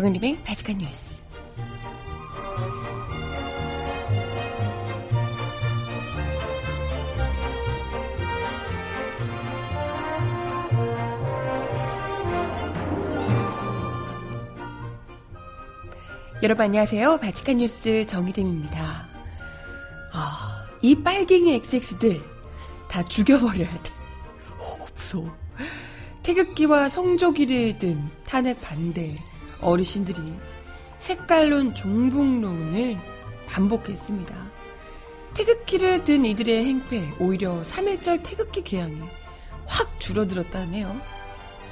[0.00, 1.22] 정은림의 바지칸 뉴스.
[16.42, 17.18] 여러분 안녕하세요.
[17.18, 19.06] 바지칸 뉴스 정희림입니다.
[20.14, 22.22] 아, 이 빨갱이 XX들
[22.88, 23.92] 다 죽여버려야 돼.
[24.58, 25.30] 오, 무서워.
[26.22, 29.18] 태극기와 성조기를 든 탄핵 반대
[29.60, 30.20] 어르신들이
[30.98, 32.98] 색깔론 종북론을
[33.46, 34.50] 반복했습니다.
[35.34, 39.00] 태극기를 든 이들의 행패, 오히려 3.1절 태극기 개항이
[39.66, 40.94] 확 줄어들었다 네요.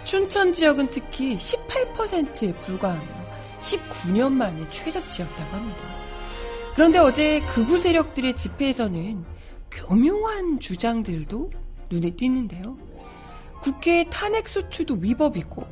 [0.04, 3.28] 춘천 지역은 특히 18%에 불과하며
[3.60, 5.80] 19년 만에 최저치였다고 합니다.
[6.74, 9.24] 그런데 어제 극우 세력들의 집회에서는
[9.70, 11.50] 교묘한 주장들도
[11.90, 12.78] 눈에 띄는데요.
[13.60, 15.66] 국회 탄핵 소추도 위법이고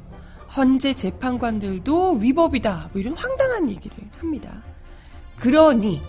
[0.57, 2.91] 헌재 재판관들도 위법이다.
[2.93, 4.63] 뭐 이런 황당한 얘기를 합니다.
[5.37, 6.01] 그러니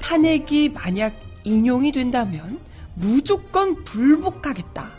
[0.00, 2.60] 탄핵이 만약 인용이 된다면
[2.94, 4.90] 무조건 불복하겠다.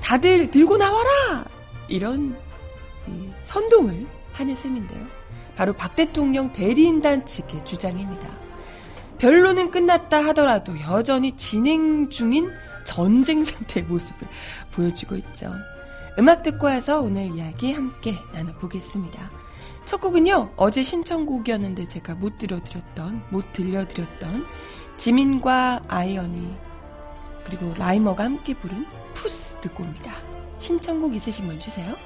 [0.00, 1.44] 다들 들고 나와라!
[1.88, 2.36] 이런
[3.42, 5.04] 선동을 하는 셈인데요.
[5.56, 8.28] 바로 박 대통령 대리인단 측의 주장입니다.
[9.18, 12.50] 변론은 끝났다 하더라도 여전히 진행 중인
[12.84, 14.26] 전쟁 상태의 모습을
[14.72, 15.52] 보여주고 있죠.
[16.18, 19.30] 음악 듣고 와서 오늘 이야기 함께 나눠보겠습니다.
[19.84, 24.46] 첫 곡은요, 어제 신청곡이었는데 제가 못 들려드렸던, 못 들려드렸던
[24.96, 26.56] 지민과 아이언이
[27.44, 30.14] 그리고 라이머가 함께 부른 Puss 듣고 옵니다.
[30.58, 31.96] 신청곡 있으신 분 주세요.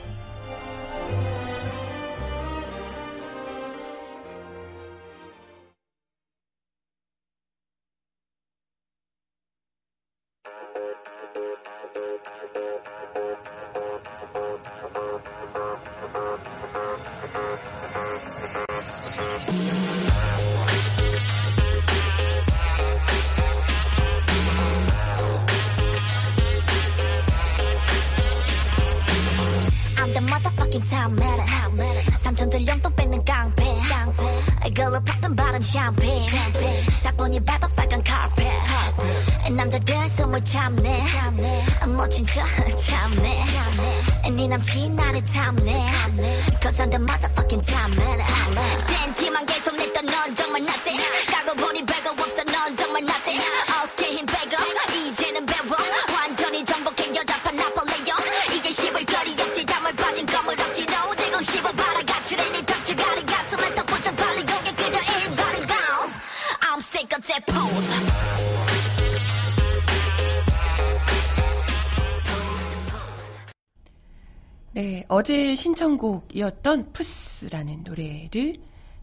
[74.75, 78.57] 네, 어제 신청곡이었던 푸스라는 노래를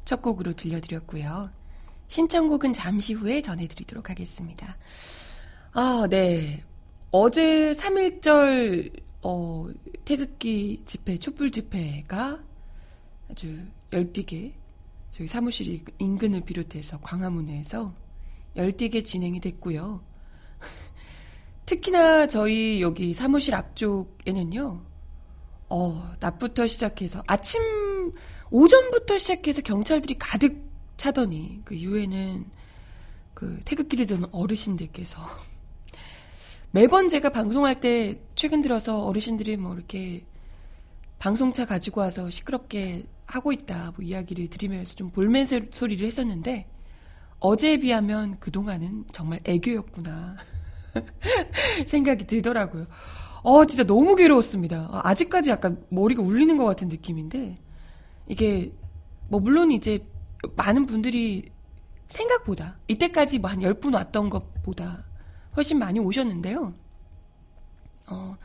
[0.04, 1.50] 첫 곡으로 들려드렸고요.
[2.10, 4.76] 신청곡은 잠시 후에 전해드리도록 하겠습니다.
[5.72, 6.62] 아, 네.
[7.12, 9.70] 어제 3.1절, 어,
[10.04, 12.38] 태극기 집회, 촛불 집회가
[13.30, 13.58] 아주
[13.94, 14.54] 열띠게
[15.12, 17.94] 저희 사무실 인근을 비롯해서 광화문에서
[18.58, 20.04] 열띠게 진행이 됐고요.
[21.66, 24.91] 특히나 저희 여기 사무실 앞쪽에는요,
[25.74, 27.62] 어, 낮부터 시작해서 아침
[28.50, 32.46] 오전부터 시작해서 경찰들이 가득 차더니 그 이후에는
[33.34, 35.18] 그 태극기를 드는 어르신들께서
[36.72, 40.26] 매번 제가 방송할 때 최근 들어서 어르신들이 뭐 이렇게
[41.20, 46.68] 방송차 가지고 와서 시끄럽게 하고 있다 뭐 이야기를 들으면서 좀 볼멘 소리를 했었는데
[47.40, 50.36] 어제에 비하면 그동안은 정말 애교였구나
[51.88, 52.88] 생각이 들더라고요.
[53.44, 54.90] 어, 진짜 너무 괴로웠습니다.
[55.04, 57.58] 아직까지 약간 머리가 울리는 것 같은 느낌인데,
[58.28, 58.72] 이게,
[59.30, 60.06] 뭐, 물론 이제,
[60.56, 61.50] 많은 분들이
[62.10, 65.04] 생각보다, 이때까지 뭐 한 10분 왔던 것보다
[65.56, 66.74] 훨씬 많이 오셨는데요.
[68.10, 68.38] 어,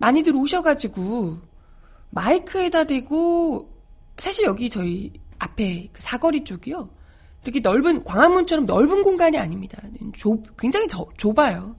[0.00, 1.38] 많이들 오셔가지고,
[2.10, 3.70] 마이크에다 대고,
[4.16, 6.88] 사실 여기 저희 앞에 그 사거리 쪽이요.
[7.44, 9.78] 이렇게 넓은, 광화문처럼 넓은 공간이 아닙니다.
[10.14, 11.76] 좁, 굉장히 저, 좁아요.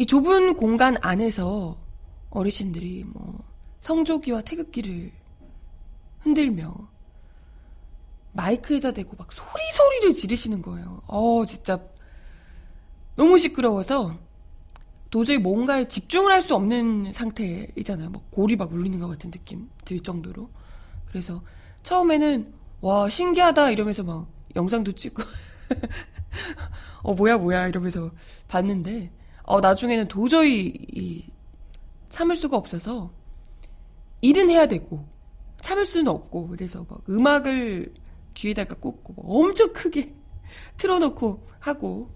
[0.00, 1.76] 이 좁은 공간 안에서
[2.30, 3.38] 어르신들이 뭐
[3.80, 5.12] 성조기와 태극기를
[6.20, 6.74] 흔들며
[8.32, 11.02] 마이크에다 대고 막 소리 소리를 지르시는 거예요.
[11.06, 11.78] 어, 진짜
[13.14, 14.16] 너무 시끄러워서
[15.10, 18.08] 도저히 뭔가에 집중을 할 수 없는 상태이잖아요.
[18.08, 20.48] 막 골이 막 울리는 것 같은 느낌 들 정도로.
[21.10, 21.42] 그래서
[21.82, 25.22] 처음에는 와 신기하다 이러면서 막 영상도 찍고
[27.04, 28.10] 어 뭐야 뭐야 이러면서
[28.48, 29.19] 봤는데
[29.50, 31.24] 어 나중에는 도저히 이,
[32.08, 33.12] 참을 수가 없어서
[34.20, 35.04] 일은 해야 되고
[35.60, 37.92] 참을 수는 없고 그래서 막 음악을
[38.34, 40.14] 귀에다가 꽂고 엄청 크게
[40.78, 42.08] 틀어놓고 하고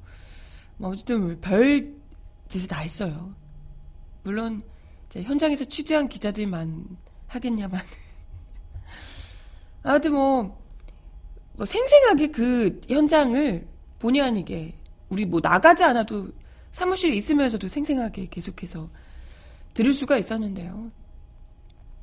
[0.77, 1.93] 뭐 어쨌든 별
[2.47, 3.35] 짓을 다 했어요.
[4.23, 4.63] 물론
[5.13, 6.87] 현장에서 취재한 기자들만
[7.27, 7.81] 하겠냐만
[9.83, 10.63] 아무튼 뭐,
[11.55, 13.67] 뭐 생생하게 그 현장을
[13.99, 14.79] 본의 아니게
[15.09, 16.29] 우리 뭐 나가지 않아도
[16.75, 18.91] 사무실에 있으면서도 생생하게 계속해서
[19.75, 20.91] 들을 수가 있었는데요.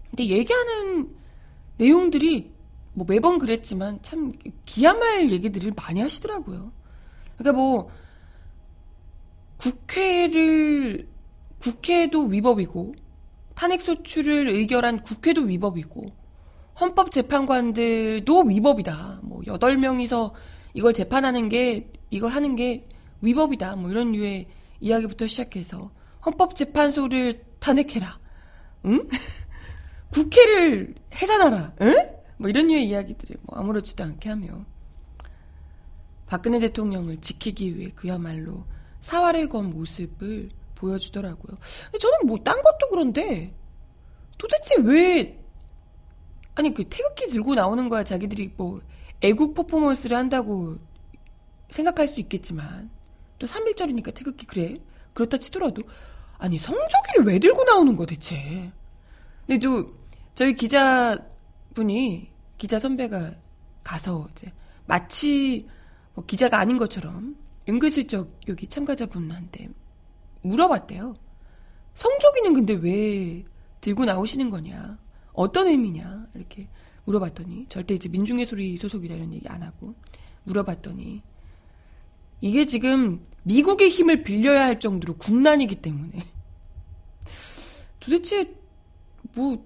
[0.09, 1.13] 근데 얘기하는
[1.75, 2.53] 내용들이
[2.93, 4.31] 뭐 매번 그랬지만 참
[4.63, 6.71] 기야말 얘기들을 많이 하시더라고요.
[7.37, 7.89] 그러니까 뭐
[9.57, 11.05] 국회를
[11.59, 12.95] 국회도 위법이고
[13.55, 16.05] 탄핵소추를 의결한 국회도 위법이고
[16.79, 19.19] 헌법재판관들도 위법이다.
[19.23, 20.33] 뭐 여덟 명이서
[20.73, 22.87] 이걸 재판하는 게 이걸 하는 게
[23.19, 23.75] 위법이다.
[23.75, 24.47] 뭐 이런 류의
[24.81, 25.91] 이야기부터 시작해서
[26.25, 28.19] 헌법재판소를 탄핵해라.
[28.85, 29.07] 응?
[30.11, 31.75] 국회를 해산하라.
[31.81, 31.95] 응?
[32.37, 34.65] 뭐 이런 류의 이야기들을 뭐 아무렇지도 않게 하며
[36.25, 38.65] 박근혜 대통령을 지키기 위해 그야말로
[38.99, 41.57] 사활을 건 모습을 보여주더라고요.
[41.99, 43.53] 저는 뭐 딴 것도 그런데
[44.37, 45.39] 도대체 왜
[46.55, 48.81] 아니 그 태극기 들고 나오는 거야 자기들이 뭐
[49.21, 50.77] 애국 퍼포먼스를 한다고
[51.69, 52.89] 생각할 수 있겠지만
[53.41, 54.75] 또 3일절이니까 태극기 그래
[55.13, 55.81] 그렇다 치더라도
[56.37, 58.71] 아니 성조기를 왜 들고 나오는 거 대체
[59.47, 59.83] 근데 저
[60.35, 61.17] 저희 기자
[61.73, 62.29] 분이
[62.59, 63.33] 기자 선배가
[63.83, 64.53] 가서 이제
[64.85, 65.67] 마치
[66.13, 67.35] 뭐 기자가 아닌 것처럼
[67.67, 69.69] 은근슬쩍 여기 참가자분한테
[70.41, 71.13] 물어봤대요.
[71.95, 73.43] 성조기는 근데 왜
[73.79, 74.97] 들고 나오시는 거냐?
[75.33, 76.27] 어떤 의미냐?
[76.35, 76.67] 이렇게
[77.05, 79.95] 물어봤더니 절대 이제 민중의 소리 소속이라 이런 얘기 안 하고
[80.43, 81.23] 물어봤더니
[82.41, 86.25] 이게 지금 미국의 힘을 빌려야 할 정도로 국난이기 때문에.
[87.99, 88.53] 도대체
[89.35, 89.63] 뭐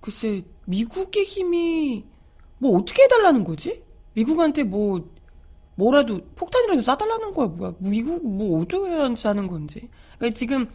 [0.00, 2.04] 글쎄 미국의 힘이
[2.58, 3.82] 뭐 어떻게 해달라는 거지?
[4.12, 5.10] 미국한테 뭐
[5.76, 7.74] 뭐라도 폭탄이라도 쏴달라는 거야 뭐야?
[7.78, 8.88] 미국 뭐 어떻게
[9.28, 9.88] 하는 건지.
[10.18, 10.68] 그러니까 지금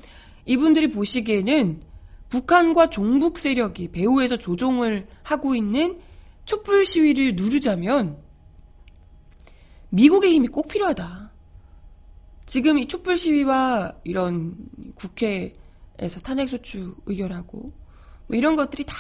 [0.45, 1.81] 이분들이 보시기에는
[2.29, 5.99] 북한과 종북 세력이 배후에서 조종을 하고 있는
[6.45, 8.17] 촛불 시위를 누르자면
[9.89, 11.31] 미국의 힘이 꼭 필요하다.
[12.45, 14.56] 지금 이 촛불 시위와 이런
[14.95, 17.71] 국회에서 탄핵소추 의결하고
[18.27, 18.95] 뭐 이런 것들이 다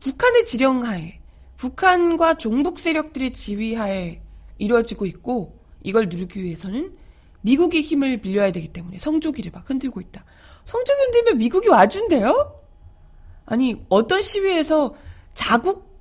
[0.00, 1.20] 북한의 지령하에
[1.56, 4.20] 북한과 종북 세력들의 지휘하에
[4.58, 6.96] 이루어지고 있고 이걸 누르기 위해서는
[7.42, 10.24] 미국의 힘을 빌려야 되기 때문에 성조기를 막 흔들고 있다.
[10.64, 12.60] 성조기 흔들면 미국이 와준대요?
[13.46, 14.94] 아니 어떤 시위에서
[15.34, 15.92] 자국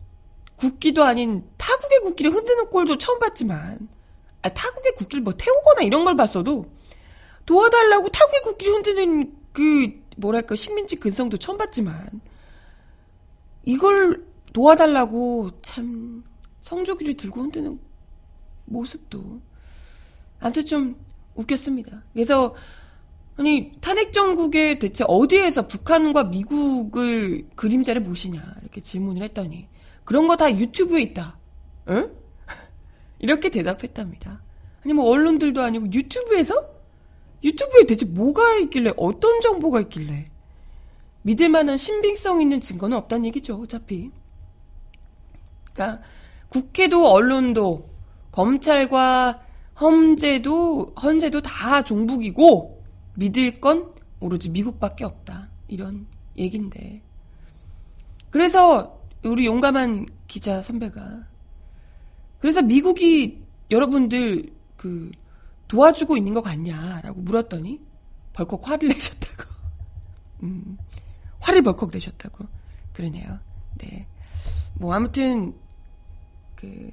[0.56, 3.88] 국기도 아닌 타국의 국기를 흔드는 꼴도 처음 봤지만
[4.44, 6.66] 아, 타국의 국기를 뭐 태우거나 이런 걸 봤어도
[7.46, 12.22] 도와달라고 타국의 국기를 흔드는 그 뭐랄까 식민지 근성도 처음 봤지만
[13.66, 16.24] 이걸 도와달라고 참
[16.62, 17.80] 성조기를 들고 흔드는
[18.66, 19.42] 모습도
[20.40, 20.96] 아무튼 좀
[21.36, 22.04] 웃겼습니다.
[22.14, 22.56] 그래서
[23.38, 29.68] 아니 탄핵 정국에 대체 어디에서 북한과 미국을 그림자를 보시냐 이렇게 질문을 했더니
[30.04, 31.38] 그런 거 다 유튜브에 있다.
[31.90, 32.12] 응?
[33.22, 34.42] 이렇게 대답했답니다.
[34.84, 36.70] 아니 뭐 언론들도 아니고 유튜브에서
[37.44, 40.26] 유튜브에 대체 뭐가 있길래 어떤 정보가 있길래
[41.22, 43.62] 믿을 만한 신빙성 있는 증거는 없다는 얘기죠.
[43.62, 44.12] 어차피.
[45.72, 46.04] 그러니까
[46.50, 47.90] 국회도 언론도
[48.32, 49.46] 검찰과
[49.80, 52.84] 험제도 헌재도 다 종북이고
[53.16, 55.50] 믿을 건 오로지 미국밖에 없다.
[55.68, 57.02] 이런 얘긴데.
[58.32, 61.31] 그래서 우리 용감한 기자 선배가
[62.42, 65.12] 그래서 미국이 여러분들 그
[65.68, 67.80] 도와주고 있는 것 같냐라고 물었더니
[68.34, 69.44] 벌컥 화를 내셨다고.
[70.44, 70.78] 음,
[71.40, 72.46] 화를 벌컥 내셨다고.
[72.94, 73.40] 그러네요.
[73.78, 74.08] 네.
[74.74, 75.54] 뭐 아무튼
[76.56, 76.92] 그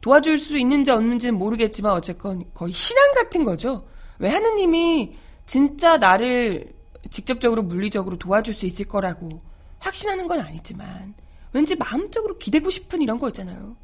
[0.00, 3.86] 도와줄 수 있는지 없는지는 모르겠지만 어쨌건 거의 신앙 같은 거죠.
[4.18, 6.72] 왜 하느님이 진짜 나를
[7.10, 9.42] 직접적으로 물리적으로 도와줄 수 있을 거라고
[9.78, 11.14] 확신하는 건 아니지만
[11.52, 13.76] 왠지 마음적으로 기대고 싶은 이런 거 있잖아요.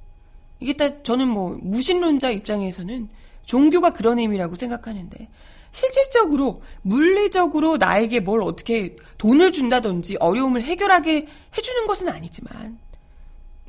[0.61, 3.09] 이게 딱 저는 뭐 무신론자 입장에서는
[3.45, 5.29] 종교가 그런 의미라고 생각하는데
[5.71, 12.79] 실질적으로 물리적으로 나에게 뭘 어떻게 돈을 준다든지 어려움을 해결하게 해주는 것은 아니지만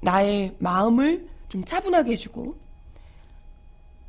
[0.01, 2.57] 나의 마음을 좀 차분하게 해주고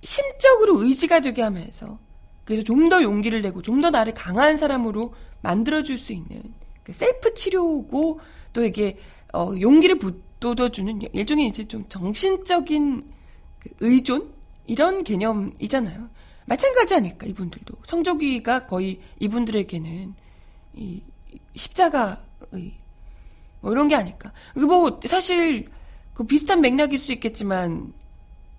[0.05, 1.99] 심적으로 의지가 되게 하면서
[2.45, 6.43] 그래서 좀 더 용기를 내고 좀 더 나를 강한 사람으로 만들어줄 수 있는
[6.85, 8.21] 그 셀프 치료고
[8.53, 8.97] 또 이게
[9.33, 13.03] 어, 용기를 북 돋워주는 일종의 이제 좀 정신적인
[13.59, 14.33] 그 의존
[14.67, 16.09] 이런 개념이잖아요.
[16.47, 20.15] 마찬가지 아닐까 이분들도 성조기가 거의 이분들에게는
[20.75, 21.03] 이
[21.57, 22.75] 십자가의
[23.61, 24.33] 뭐 이런 게 아닐까.
[24.55, 25.69] 뭐 사실
[26.15, 27.93] 그 비슷한 맥락일 수 있겠지만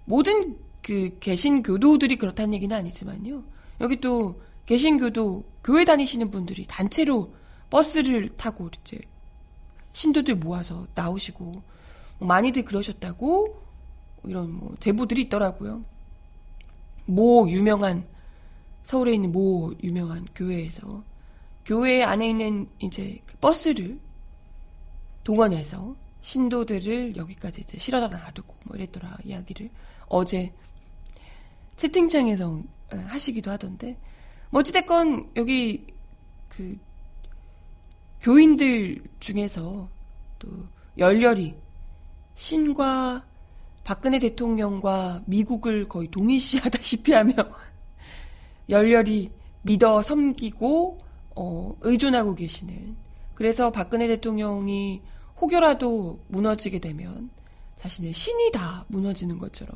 [0.06, 3.44] 모든 그 개신교도들이 그렇다는 얘기는 아니지만요.
[3.82, 7.34] 여기 또 개신교도 교회 다니시는 분들이 단체로
[7.70, 9.00] 버스를 타고 이제
[9.94, 11.46] 신도들 모아서 나오시고
[12.20, 13.62] 뭐 많이들 그러셨다고
[14.26, 15.84] 이런 뭐 제보들이 있더라고요.
[17.06, 18.08] 모 유명한
[18.84, 21.04] 서울에 있는 모 유명한 교회에서
[21.66, 24.00] 교회 안에 있는 이제 그 버스를
[25.24, 29.70] 동원해서 신도들을 여기까지 이제 실어다 놔두고 뭐 이랬더라 이야기를
[30.08, 30.54] 어제
[31.76, 32.50] 채팅창에서
[32.92, 33.98] 어, 하시기도 하던데
[34.50, 35.88] 뭐 어찌됐건 여기
[36.48, 36.78] 그
[38.22, 39.90] 교인들 중에서
[40.40, 40.50] 또
[40.98, 41.56] 열렬히
[42.36, 43.26] 신과
[43.84, 47.34] 박근혜 대통령과 미국을 거의 동일시하다시피 하며
[48.70, 51.00] 열렬히 믿어 섬기고
[51.36, 52.96] 어, 의존하고 계시는.
[53.34, 55.02] 그래서 박근혜 대통령이
[55.40, 57.30] 혹여라도 무너지게 되면
[57.80, 59.74] 자신의 신이 다 무너지는 것처럼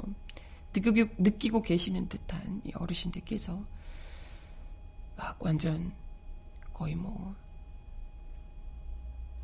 [0.75, 3.57] 느끼고, 느끼고 계시는 듯한 어르신들께서
[5.15, 5.93] 막 완전
[6.73, 7.33] 거의 뭐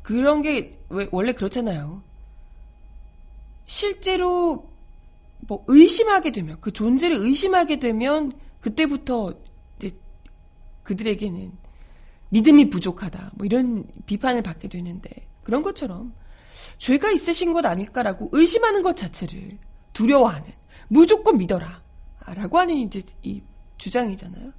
[0.02, 0.78] 그런 게
[1.10, 2.02] 원래 그렇잖아요.
[3.66, 4.70] 실제로
[5.40, 9.34] 뭐 의심하게 되면 그 존재를 의심하게 되면 그때부터
[9.78, 9.96] 이제
[10.82, 11.52] 그들에게는
[12.30, 15.10] 믿음이 부족하다 뭐 이런 비판을 받게 되는데
[15.42, 16.14] 그런 것처럼
[16.78, 19.58] 죄가 있으신 것 아닐까라고 의심하는 것 자체를
[19.92, 20.50] 두려워하는
[20.88, 21.82] 무조건 믿어라
[22.26, 23.42] 라고 하는 이제 이
[23.78, 24.52] 주장이잖아요.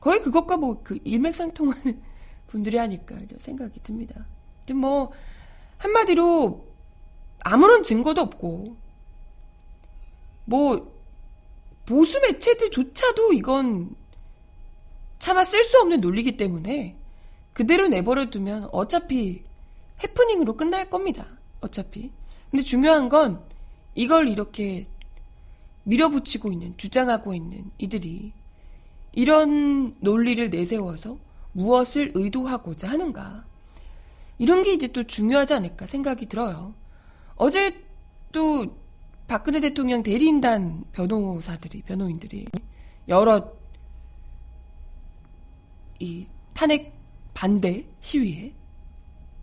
[0.00, 2.02] 거의 그것과 뭐 그 일맥상통하는
[2.46, 2.78] 분들이
[3.16, 4.26] 이런 생각이 듭니다.
[4.74, 5.12] 뭐
[5.78, 6.64] 한마디로
[7.40, 8.76] 아무런 증거도 없고
[10.44, 10.92] 뭐
[11.86, 13.94] 보수 매체들조차도 이건
[15.18, 16.96] 차마 쓸 수 없는 논리기 때문에
[17.52, 19.44] 그대로 내버려 두면 어차피
[20.02, 21.26] 해프닝으로 끝날 겁니다.
[21.60, 22.10] 어차피.
[22.50, 23.42] 근데 중요한 건
[23.94, 24.86] 이걸 이렇게
[25.84, 28.32] 밀어붙이고 있는, 주장하고 있는 이들이
[29.12, 31.18] 이런 논리를 내세워서
[31.52, 33.44] 무엇을 의도하고자 하는가.
[34.42, 36.74] 이런 게 이제 또 중요하지 않을까 생각이 들어요.
[37.36, 37.80] 어제
[38.32, 38.76] 또
[39.28, 42.46] 박근혜 대통령 대리인단 변호사들이, 변호인들이
[43.06, 43.52] 여러
[46.00, 46.92] 이 탄핵
[47.34, 48.52] 반대 시위에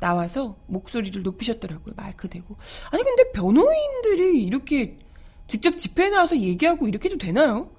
[0.02, 1.94] 나와서 목소리를 높이셨더라고요.
[1.96, 2.58] 마이크 대고.
[2.92, 4.98] 아니, 근데 변호인들이 이렇게
[5.48, 7.72] 직접 집회에 나와서 얘기하고 이렇게 도 되나요?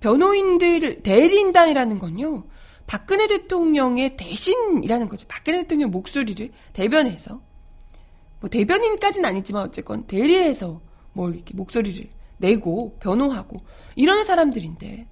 [0.00, 2.42] 변호인들, 대리인단이라는 건요,
[2.86, 5.26] 박근혜 대통령의 대신이라는 거죠.
[5.28, 7.40] 박근혜 대통령 목소리를 대변해서,
[8.40, 10.80] 뭐 대변인까지는 아니지만 어쨌건 대리해서
[11.12, 13.62] 뭘 이렇게 목소리를 내고 변호하고
[13.96, 15.06] 이런 사람들인데,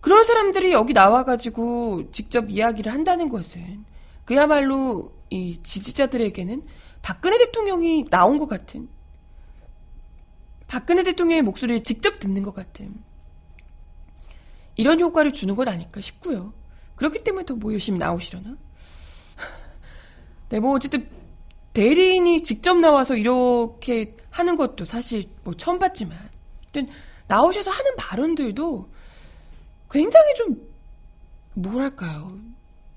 [0.00, 3.84] 그런 사람들이 여기 나와가지고 직접 이야기를 한다는 것은
[4.24, 6.64] 그야말로 이 지지자들에게는
[7.02, 8.88] 박근혜 대통령이 나온 것 같은
[10.68, 12.94] 박근혜 대통령의 목소리를 직접 듣는 것 같은
[14.76, 16.52] 이런 효과를 주는 것 아닐까 싶고요.
[16.96, 18.56] 그렇기 때문에 더 뭐 열심히 나오시려나?
[20.50, 21.08] 네, 뭐 어쨌든
[21.72, 26.18] 대리인이 직접 나와서 이렇게 하는 것도 사실 뭐 처음 봤지만
[27.28, 28.88] 나오셔서 하는 발언들도
[29.90, 30.68] 굉장히 좀
[31.54, 32.38] 뭐랄까요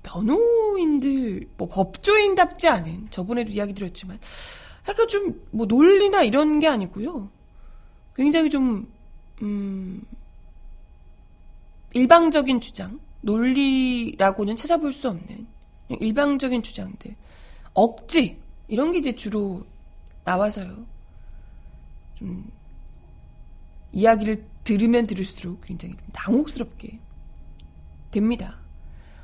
[0.02, 4.18] 변호인들 뭐 법조인답지 않은 저번에도 이야기 드렸지만
[4.88, 7.28] 약간 좀 뭐 논리나 이런 게 아니고요.
[8.14, 8.90] 굉장히 좀
[9.42, 10.02] 음,
[11.92, 15.46] 일방적인 주장, 논리라고는 찾아볼 수 없는
[15.88, 17.14] 일방적인 주장들,
[17.74, 19.66] 억지 이런 게 이제 주로
[20.24, 20.86] 나와서요.
[22.16, 22.50] 좀
[23.92, 26.98] 이야기를 들으면 들을수록 굉장히 당혹스럽게
[28.10, 28.58] 됩니다.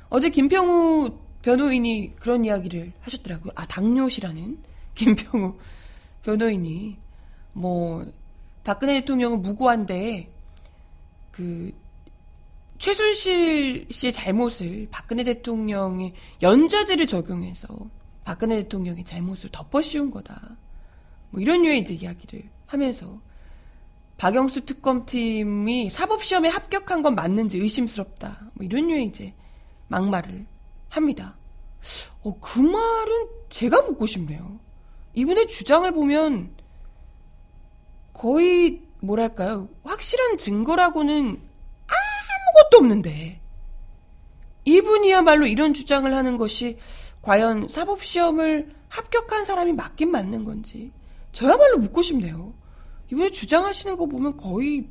[0.09, 3.53] 어제 김평우 변호인이 그런 이야기를 하셨더라고요.
[3.55, 4.57] 아, 당뇨시라는
[4.95, 5.55] 김평우
[6.23, 6.97] 변호인이
[7.53, 8.05] 뭐
[8.63, 10.29] 박근혜 대통령은 무고한데
[11.31, 11.71] 그
[12.77, 17.67] 최순실 씨의 잘못을 박근혜 대통령이 연좌제를 적용해서
[18.23, 20.57] 박근혜 대통령의 잘못을 덮어 씌운 거다.
[21.29, 23.19] 뭐 이런 류의 이제 이야기를 하면서
[24.17, 28.51] 박영수 특검팀이 사법시험에 합격한 건 맞는지 의심스럽다.
[28.53, 29.33] 뭐 이런 류의 이제
[29.87, 30.45] 막말을
[30.89, 31.37] 합니다.
[32.23, 34.59] 어, 그 말은 제가 묻고 싶네요.
[35.13, 36.51] 이분의 주장을 보면
[38.13, 39.69] 거의 뭐랄까요.
[39.83, 41.39] 확실한 증거라고는
[42.57, 43.39] 아무것도 없는데
[44.65, 46.77] 이분이야말로 이런 주장을 하는 것이
[47.21, 50.91] 과연 사법시험을 합격한 사람이 맞긴 맞는 건지
[51.31, 52.53] 저야말로 묻고 싶네요.
[53.11, 54.89] 이분이 주장하시는 거 보면 거의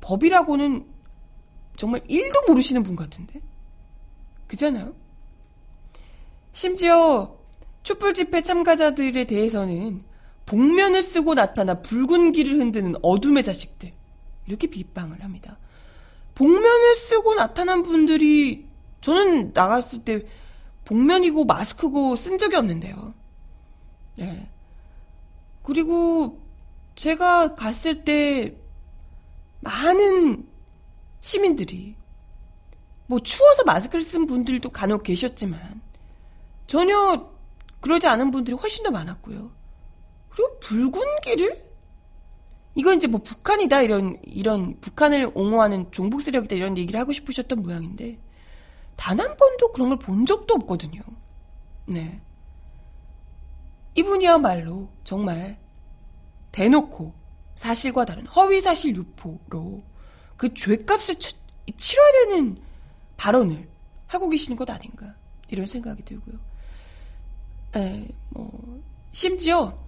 [0.00, 0.86] 법이라고는
[1.76, 3.40] 정말 1도 모르시는 분 같은데?
[4.46, 4.94] 그잖아요?
[6.52, 7.36] 심지어
[7.82, 10.04] 촛불 집회 참가자들에 대해서는
[10.46, 13.92] 복면을 쓰고 나타나 붉은 길을 흔드는 어둠의 자식들.
[14.46, 15.58] 이렇게 비방을 합니다.
[16.40, 18.66] 복면을 쓰고 나타난 분들이
[19.02, 20.24] 저는 나갔을 때
[20.86, 23.12] 복면이고 마스크고 쓴 적이 없는데요.
[24.16, 24.50] 네.
[25.62, 26.40] 그리고
[26.94, 28.56] 제가 갔을 때
[29.60, 30.48] 많은
[31.20, 31.94] 시민들이
[33.06, 35.82] 뭐 추워서 마스크를 쓴 분들도 간혹 계셨지만
[36.66, 37.30] 전혀
[37.82, 39.50] 그러지 않은 분들이 훨씬 더 많았고요.
[40.30, 41.69] 그리고 붉은 길을
[42.74, 48.18] 이건 이제 뭐 북한이다 이런 이런 북한을 옹호하는 종북 세력이다 이런 얘기를 하고 싶으셨던 모양인데
[48.96, 51.00] 단 한 번도 그런 걸 본 적도 없거든요.
[51.86, 52.20] 네.
[53.94, 55.58] 이분이야말로 정말
[56.52, 57.14] 대놓고
[57.54, 59.82] 사실과 다른 허위 사실 유포로
[60.36, 61.34] 그 죄값을 치,
[61.76, 62.56] 치러야 되는
[63.16, 63.68] 발언을
[64.06, 65.14] 하고 계시는 것 아닌가
[65.48, 66.36] 이런 생각이 들고요.
[67.76, 69.78] 에, 뭐 심지어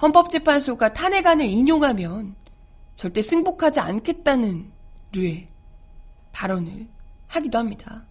[0.00, 2.36] 헌법재판소가 탄핵안을 인용하면
[2.94, 4.70] 절대 승복하지 않겠다는
[5.12, 5.48] 류의
[6.32, 6.88] 발언을
[7.26, 8.04] 하기도 합니다.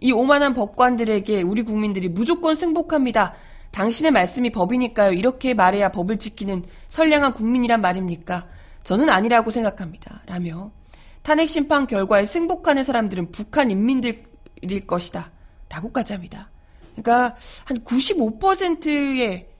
[0.00, 3.34] 이 오만한 법관들에게 우리 국민들이 무조건 승복합니다.
[3.70, 5.12] 당신의 말씀이 법이니까요.
[5.12, 8.46] 이렇게 말해야 법을 지키는 선량한 국민이란 말입니까?
[8.82, 10.22] 저는 아니라고 생각합니다.
[10.26, 10.70] 라며
[11.22, 15.32] 탄핵 심판 결과에 승복하는 사람들은 북한 인민들일 것이다.
[15.70, 16.50] 라고까지 합니다.
[16.94, 19.53] 그러니까 한 95%의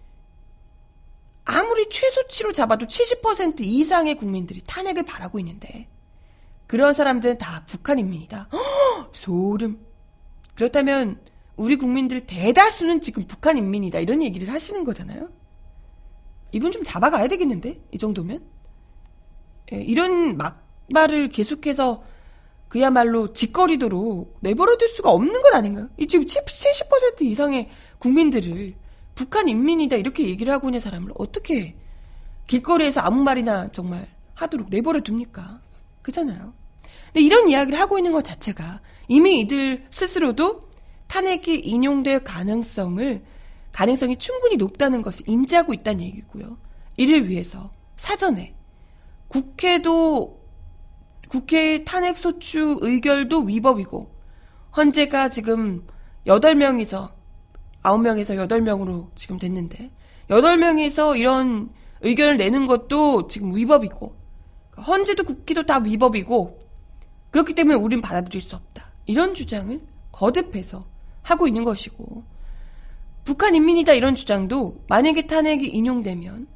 [1.44, 5.88] 아무리 최소치로 잡아도 70% 이상의 국민들이 탄핵을 바라고 있는데
[6.66, 8.48] 그런 사람들은 다 북한 인민이다.
[8.52, 9.84] 허, 소름.
[10.54, 11.20] 그렇다면
[11.56, 14.00] 우리 국민들 대다수는 지금 북한 인민이다.
[14.00, 15.28] 이런 얘기를 하시는 거잖아요.
[16.52, 17.80] 이분 좀 잡아가야 되겠는데?
[17.92, 18.42] 이 정도면?
[19.72, 22.04] 예, 이런 막말을 계속해서
[22.68, 25.88] 그야말로 짓거리도록 내버려둘 수가 없는 것 아닌가요?
[25.96, 28.74] 이 지금 70% 이상의 국민들을
[29.14, 31.76] 북한 인민이다 이렇게 얘기를 하고 있는 사람을 어떻게
[32.46, 35.60] 길거리에서 아무 말이나 정말 하도록 내버려 둡니까?
[36.02, 36.52] 그잖아요.
[37.06, 40.60] 근데 이런 이야기를 하고 있는 것 자체가 이미 이들 스스로도
[41.06, 43.24] 탄핵이 인용될 가능성을
[43.72, 46.58] 가능성이 충분히 높다는 것을 인지하고 있다는 얘기고요.
[46.96, 48.54] 이를 위해서 사전에
[49.28, 50.44] 국회도
[51.28, 54.14] 국회 탄핵 소추 의결도 위법이고
[54.76, 55.86] 헌재가 지금
[56.26, 57.12] 8명이서
[57.84, 59.90] 9명에서 8명으로 지금 됐는데
[60.28, 61.70] 8명에서 이런
[62.00, 64.14] 의견을 내는 것도 지금 위법이고
[64.86, 66.64] 헌재도 국회도 다 위법이고
[67.30, 68.90] 그렇기 때문에 우린 받아들일 수 없다.
[69.06, 69.80] 이런 주장을
[70.12, 70.84] 거듭해서
[71.22, 72.24] 하고 있는 것이고
[73.24, 76.46] 북한 인민이다 이런 주장도 만약에 탄핵이 인용되면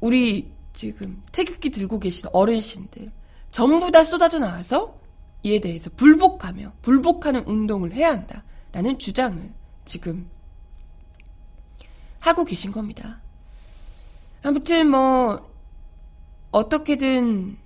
[0.00, 3.10] 우리 지금 태극기 들고 계신 어르신들
[3.50, 4.98] 전부 다 쏟아져 나와서
[5.42, 9.50] 이에 대해서 불복하며 불복하는 운동을 해야 한다라는 주장을
[9.84, 10.28] 지금
[12.26, 13.20] 하고 계신 겁니다.
[14.42, 15.48] 아무튼 뭐
[16.50, 17.56] 어떻게든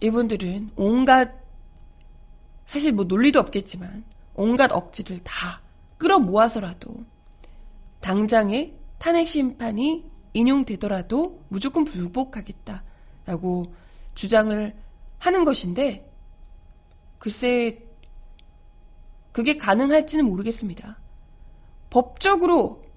[0.00, 1.34] 이분들은 온갖
[2.66, 4.04] 사실 뭐 논리도 없겠지만
[4.34, 5.60] 온갖 억지를 다
[5.98, 7.04] 끌어모아서라도
[8.00, 13.74] 당장의 탄핵 심판이 인용되더라도 무조건 불복하겠다라고
[14.14, 14.76] 주장을
[15.18, 16.10] 하는 것인데
[17.18, 17.84] 글쎄
[19.32, 20.98] 그게 가능할지는 모르겠습니다.
[21.90, 22.89] 법적으로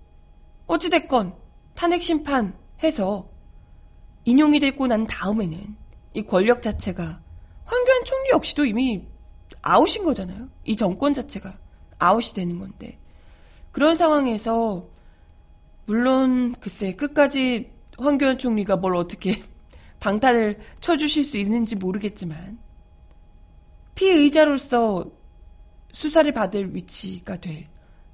[0.68, 1.36] 어찌됐건
[1.76, 3.30] 탄핵 심판 해서
[4.26, 5.76] 인용이 되고 난 다음에는
[6.14, 7.22] 이 권력 자체가
[7.66, 9.06] 황교안 총리 역시도 이미
[9.62, 10.50] 아웃인 거잖아요.
[10.66, 11.58] 이 정권 자체가
[11.98, 13.00] 아웃이 되는 건데.
[13.72, 14.88] 그런 상황에서
[15.86, 19.42] 물론 글쎄 끝까지 황교안 총리가 뭘 어떻게
[20.00, 22.60] 방탄을 쳐주실 수 있는지 모르겠지만
[23.96, 25.06] 피의자로서
[25.92, 27.68] 수사를 받을 위치가 될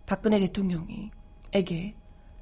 [0.05, 1.11] 박근혜 대통령이
[1.53, 1.95] 에게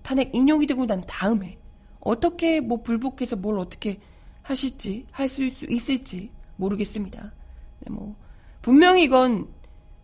[0.07, 1.57] 탄핵 인용이 되고 난 다음에
[1.99, 3.99] 어떻게 뭐 불복해서 뭘 어떻게
[4.41, 7.33] 하실지 할 수 있을지 모르겠습니다.
[7.79, 8.15] 네, 뭐
[8.61, 9.49] 분명히 이건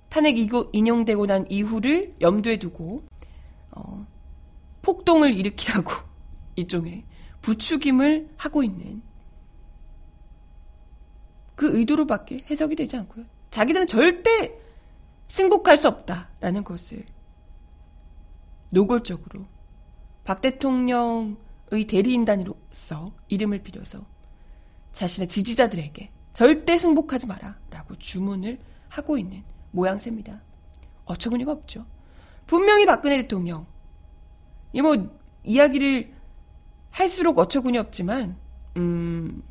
[0.09, 2.99] 탄핵 이거 인용되고 난 이후를 염두에 두고
[3.71, 4.05] 어,
[4.81, 5.89] 폭동을 일으키라고
[6.57, 7.05] 일종의
[7.41, 9.01] 부추김을 하고 있는
[11.55, 13.23] 그 의도로밖에 해석이 되지 않고요.
[13.51, 14.51] 자기들은 절대
[15.29, 17.05] 승복할 수 없다라는 것을
[18.71, 19.52] 노골적으로
[20.23, 21.35] 박 대통령의
[21.87, 24.05] 대리인단으로서 이름을 빌려서
[24.93, 28.59] 자신의 지지자들에게 절대 승복하지 마라 라고 주문을
[28.89, 30.41] 하고 있는 모양새입니다.
[31.05, 31.85] 어처구니가 없죠.
[32.47, 33.65] 분명히 박근혜 대통령
[34.73, 34.95] 이 뭐
[35.43, 36.13] 이야기를
[36.89, 38.37] 할수록 어처구니 없지만
[38.77, 39.43] 음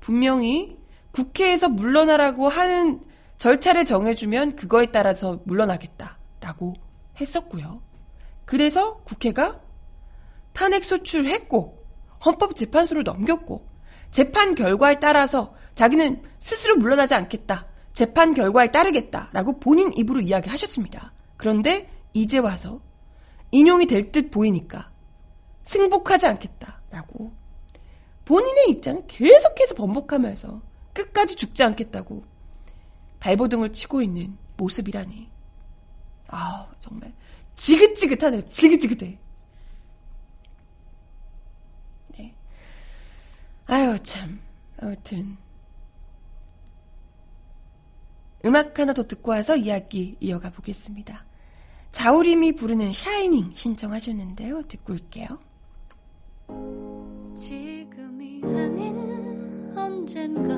[0.00, 0.78] 분명히
[1.12, 3.00] 국회에서 물러나라고 하는
[3.38, 6.74] 절차를 정해주면 그거에 따라서 물러나겠다라고
[7.20, 7.80] 했었고요.
[8.44, 9.60] 그래서 국회가
[10.58, 11.86] 탄핵 소출했고
[12.24, 13.64] 헌법재판소로 넘겼고
[14.10, 17.68] 재판 결과에 따라서 자기는 스스로 물러나지 않겠다.
[17.92, 21.12] 재판 결과에 따르겠다라고 본인 입으로 이야기하셨습니다.
[21.36, 22.80] 그런데 이제 와서
[23.52, 24.90] 인용이 될 듯 보이니까
[25.62, 27.32] 승복하지 않겠다라고
[28.24, 30.60] 본인의 입장을 계속해서 번복하면서
[30.92, 32.24] 끝까지 죽지 않겠다고
[33.20, 35.30] 발버둥을 치고 있는 모습이라니.
[36.28, 37.12] 아 정말
[37.54, 38.42] 지긋지긋하네요.
[38.46, 39.18] 지긋지긋해.
[42.18, 42.34] 네.
[43.68, 44.40] 아유 참.
[44.80, 45.36] 아무튼
[48.44, 51.26] 음악 하나 더 듣고 와서 이야기 이어가 보겠습니다.
[51.92, 54.62] 자우림이 부르는 샤이닝 신청하셨는데요.
[54.68, 55.26] 듣고 올게요.
[57.36, 60.54] 지금이 아닌 언젠가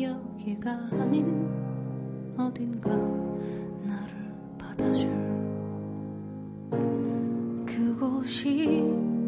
[0.00, 1.48] 여기가 아닌
[2.38, 2.90] 어딘가
[3.84, 5.10] 나를 받아줄
[7.66, 8.84] 그곳이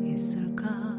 [0.07, 0.92] 있을까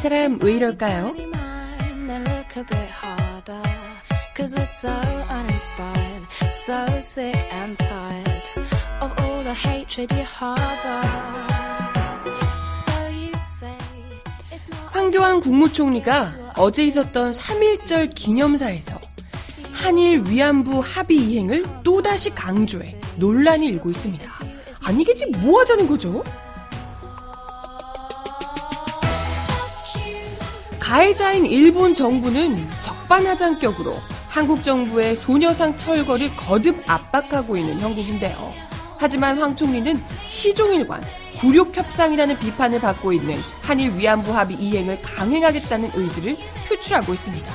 [0.00, 1.14] 사람 왜 이럴까요?
[4.34, 4.88] Cause we're so
[5.28, 8.42] uninspired, so sick and tired
[9.02, 11.02] of all the hatred you harbor.
[12.66, 13.76] So you say
[14.50, 18.98] it's not 황교안 국무총리가 어제 있었던 3.1절 기념사에서
[19.72, 24.30] 한일 위안부 합의 이행을 또다시 강조해 논란이 일고 있습니다.
[24.80, 26.24] 아니 이게 지금 뭐 하자는 거죠?
[30.90, 33.98] 가해자인 일본 정부는 적반하장격으로
[34.28, 38.52] 한국 정부의 소녀상 철거를 거듭 압박하고 있는 형국인데요.
[38.98, 39.94] 하지만 황 총리는
[40.26, 41.00] 시종일관
[41.38, 46.36] 굴욕 협상이라는 비판을 받고 있는 한일 위안부 합의 이행을 강행하겠다는 의지를
[46.68, 47.52] 표출하고 있습니다.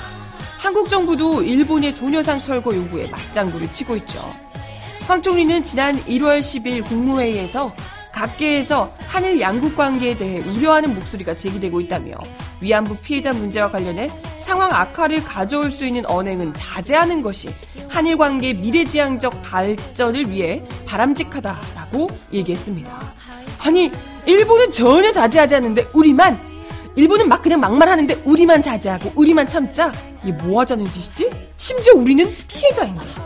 [0.58, 4.34] 한국 정부도 일본의 소녀상 철거 요구에 맞장구를 치고 있죠.
[5.10, 7.70] 황 총리는 지난 1월 10일 국무회의에서
[8.16, 12.16] 각계에서 한일 양국 관계에 대해 우려하는 목소리가 제기되고 있다며
[12.62, 14.08] 위안부 피해자 문제와 관련해
[14.40, 17.50] 상황 악화를 가져올 수 있는 언행은 자제하는 것이
[17.90, 23.14] 한일 관계의 미래지향적 발전을 위해 바람직하다라고 얘기했습니다.
[23.60, 23.92] 아니
[24.26, 26.40] 일본은 전혀 자제하지 않는데 우리만
[26.96, 29.92] 일본은 막 그냥 막말 하는데 우리만 자제하고 우리만 참자
[30.24, 31.30] 이게 뭐 하자는 짓이지?
[31.58, 33.25] 심지어 우리는 피해자인데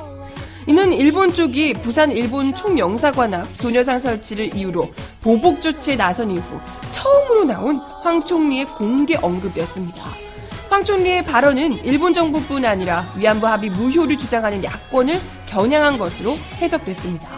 [0.69, 4.83] 이는 일본 쪽이 부산 일본 총영사관 앞 소녀상 설치를 이유로
[5.23, 6.59] 보복 조치에 나선 이후
[6.91, 9.99] 처음으로 나온 황 총리의 공개 언급이었습니다.
[10.69, 17.37] 황 총리의 발언은 일본 정부뿐 아니라 위안부 합의 무효를 주장하는 야권을 겨냥한 것으로 해석됐습니다.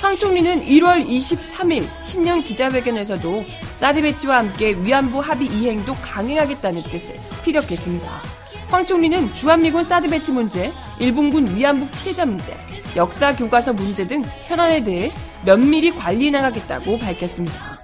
[0.00, 3.44] 황 총리는 1월 23일 신년 기자회견에서도
[3.76, 8.41] 사드 배치와 함께 위안부 합의 이행도 강행하겠다는 뜻을 피력했습니다.
[8.72, 12.56] 황 총리는 주한미군 사드 배치 문제, 일본군 위안부 피해자 문제,
[12.96, 15.12] 역사 교과서 문제 등 현안에 대해
[15.44, 17.76] 면밀히 관리 나가겠다고 밝혔습니다.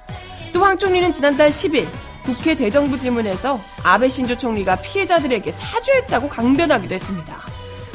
[0.54, 1.88] 또 황 총리는 지난달 10일
[2.24, 7.36] 국회 대정부 질문에서 아베 신조 총리가 피해자들에게 사죄했다고 강변하기도 했습니다.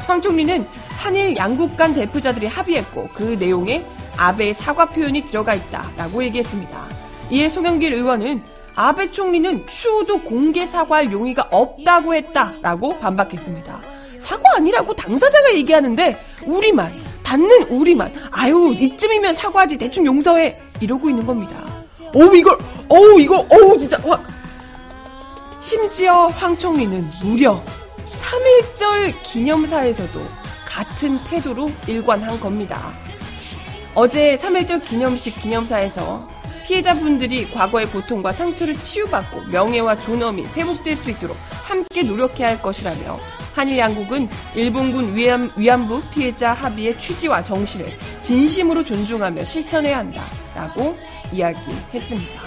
[0.05, 0.63] 황 총리는
[0.99, 3.83] 한일 양국 간 대표자들이 합의했고 그 내용에
[4.17, 6.85] 아베의 사과 표현이 들어가 있다라고 얘기했습니다.
[7.31, 8.43] 이에 송영길 의원은
[8.75, 13.81] 아베 총리는 추후도 공개 사과할 용의가 없다고 했다라고 반박했습니다.
[14.19, 16.91] 사과 아니라고 당사자가 얘기하는데 우리만
[17.23, 21.63] 받는 우리만 아유 이쯤이면 사과하지 대충 용서해 이러고 있는 겁니다.
[22.15, 22.57] 어우 이걸
[22.89, 24.19] 어우 이거 어우 진짜 와.
[25.61, 27.61] 심지어 황 총리는 무려
[28.21, 30.19] 3.1절 기념사에서도
[30.65, 32.91] 같은 태도로 일관한 겁니다.
[33.93, 36.32] 어제 3.1절 기념식 기념사에서
[36.63, 43.19] 피해자분들이 과거의 고통과 상처를 치유받고 명예와 존엄이 회복될 수 있도록 함께 노력해야 할 것이라며
[43.53, 50.97] 한일 양국은 일본군 위안, 위안 부 피해자 합의의 취지와 정신을 진심으로 존중하며 실천해야 한다라고
[51.31, 52.41] 이야기했습니다.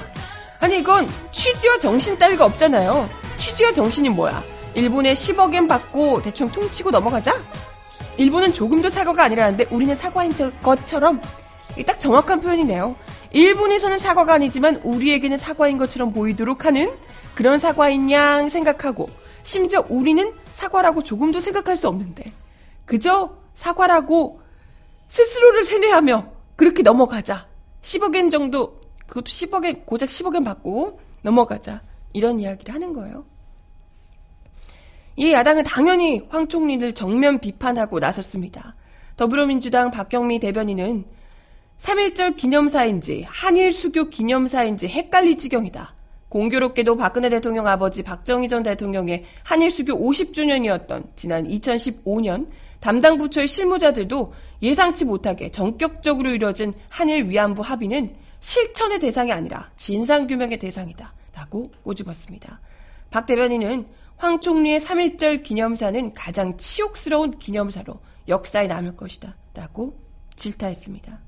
[0.60, 3.08] 아니 이건 취지와 정신 따위가 없잖아요.
[3.36, 4.42] 취지와 정신이 뭐야?
[4.74, 7.34] 일본에 10억엔 받고 대충 퉁치고 넘어가자?
[8.16, 11.20] 일본은 조금도 사과가 아니라는데 우리는 사과인 것처럼
[11.86, 12.96] 딱 정확한 표현이네요.
[13.36, 16.90] 일본에서는 사과가 아니지만 우리에게는 사과인 것처럼 보이도록 하는
[17.34, 19.10] 그런 사과인 양 생각하고
[19.42, 22.32] 심지어 우리는 사과라고 조금도 생각할 수 없는데
[22.86, 24.40] 그저 사과라고
[25.08, 27.46] 스스로를 세뇌하며 그렇게 넘어가자.
[27.82, 31.82] 10억엔 정도 그것도 10억엔 고작 10억엔 받고 넘어가자.
[32.14, 33.26] 이런 이야기를 하는 거예요.
[35.16, 38.74] 이 야당은 당연히 황 총리를 정면 비판하고 나섰습니다.
[39.18, 41.04] 더불어민주당 박경미 대변인은
[41.78, 45.94] 3.1절 기념사인지 한일 수교 기념사인지 헷갈릴 지경이다.
[46.28, 52.48] 공교롭게도 박근혜 대통령 아버지 박정희 전 대통령의 한일 수교 50주년이었던 지난 2015년
[52.80, 61.14] 담당 부처의 실무자들도 예상치 못하게 전격적으로 이뤄진 한일 위안부 합의는 실천의 대상이 아니라 진상규명의 대상이다.
[61.34, 62.60] 라고 꼬집었습니다.
[63.10, 63.86] 박 대변인은
[64.16, 69.36] 황 총리의 3.1절 기념사는 가장 치욕스러운 기념사로 역사에 남을 것이다.
[69.54, 69.98] 라고
[70.36, 71.25] 질타했습니다.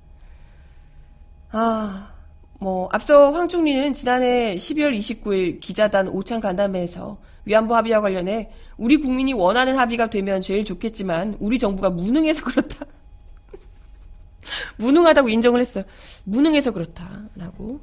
[1.50, 2.12] 아,
[2.60, 9.32] 뭐, 앞서 황 총리는 지난해 12월 29일 기자단 오찬 간담회에서 위안부 합의와 관련해 우리 국민이
[9.32, 12.84] 원하는 합의가 되면 제일 좋겠지만 우리 정부가 무능해서 그렇다.
[14.76, 15.84] 무능하다고 인정을 했어요.
[16.24, 17.80] 무능해서 그렇다라고.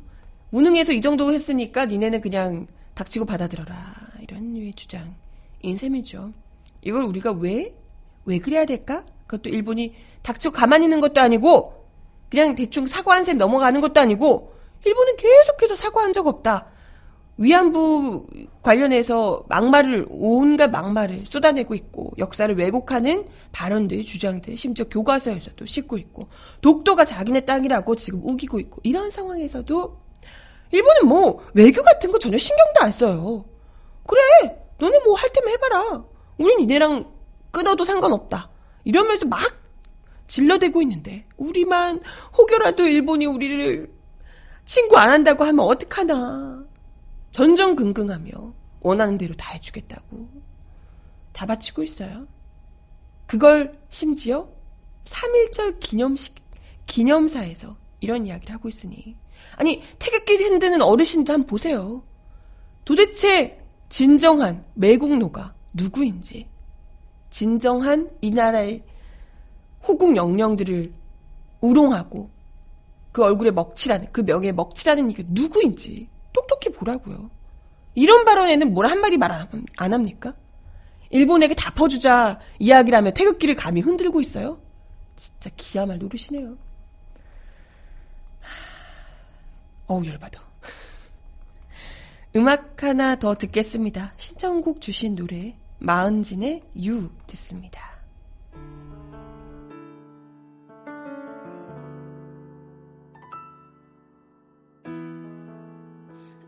[0.52, 3.76] 무능해서 이 정도 했으니까 니네는 그냥 닥치고 받아들여라.
[4.22, 5.16] 이런 류의 주장
[5.62, 6.32] 인 셈이죠.
[6.82, 7.76] 이걸 우리가 왜?
[8.26, 9.04] 왜 그래야 될까?
[9.26, 11.75] 그것도 일본이 닥치고 가만히 있는 것도 아니고
[12.36, 16.68] 그냥 대충 사과한 셈 넘어가는 것도 아니고 일본은 계속해서 사과한 적 없다.
[17.38, 18.28] 위안부
[18.62, 26.28] 관련해서 막말을 온갖 막말을 쏟아내고 있고 역사를 왜곡하는 발언들, 주장들, 심지어 교과서에서도 싣고 있고
[26.62, 29.98] 독도가 자기네 땅이라고 지금 우기고 있고 이런 상황에서도
[30.72, 33.46] 일본은 뭐 외교 같은 거 전혀 신경도 안 써요.
[34.06, 34.22] 그래,
[34.78, 36.04] 너네 뭐 할 테면 해봐라.
[36.38, 37.10] 우린 니네랑
[37.52, 38.50] 끊어도 상관없다.
[38.84, 39.40] 이러면서 막
[40.28, 42.02] 질러대고 있는데 우리만
[42.38, 43.94] 혹여라도 일본이 우리를
[44.66, 46.66] 친구 안 한다고 하면 어떡하나.
[47.32, 48.32] 전전긍긍하며
[48.80, 50.30] 원하는 대로 다 해주겠다고
[51.34, 52.28] 다 바치고 있어요.
[53.26, 54.50] 그걸 심지어
[55.06, 56.36] 3.1절 기념식,
[56.86, 59.18] 기념사에서 이런 이야기를 하고 있으니.
[59.58, 62.04] 아니, 태극기 흔드는 어르신도 한번 보세요.
[62.86, 63.60] 도대체
[63.90, 66.48] 진정한 매국노가 누구인지,
[67.30, 68.84] 진정한 이 나라의
[69.88, 70.94] 호국 영령들을
[71.62, 72.30] 우롱하고
[73.12, 77.30] 그 얼굴에 먹칠하는, 그 명예에 먹칠하는 이게 누구인지 똑똑히 보라고요.
[77.94, 80.34] 이런 발언에는 뭘 한마디 말 안 합니까?
[81.10, 84.60] 일본에게 다 퍼주자 이야기를 며 태극기를 감히 흔들고 있어요?
[85.16, 86.58] 진짜 기야말 노릇이네요.
[89.88, 90.44] 어우, 열받아.
[92.36, 94.12] 음악 하나 더 듣겠습니다.
[94.18, 97.95] 신청곡 주신 노래, 마은진의 유 듣습니다.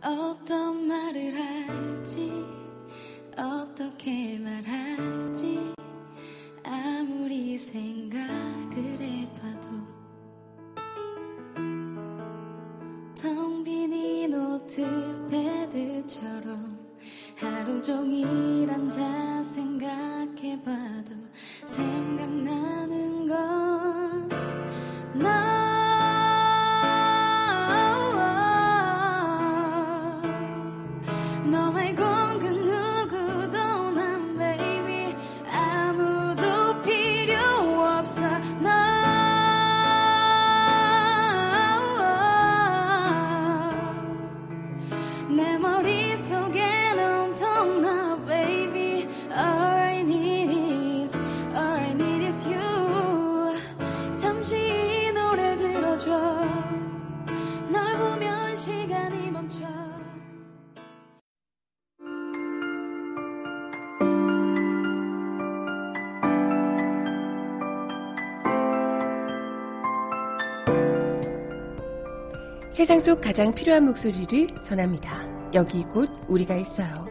[0.08, 2.32] 어떤 말을 할지
[3.38, 5.74] 어떻게 말할지
[6.64, 9.68] 아무리 생각을 해봐도
[13.22, 15.28] 텅 빈 이 노트패드처럼
[17.36, 21.14] 하루 종일 앉아 생각해봐도
[21.66, 25.57] 생각나는 건너
[72.88, 75.22] 세상 속 가장 필요한 목소리를 전합니다.
[75.54, 77.06] 여기 곧 우리가 있어요.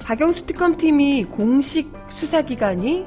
[0.00, 3.06] 박영수 특검팀이 공식 수사기관이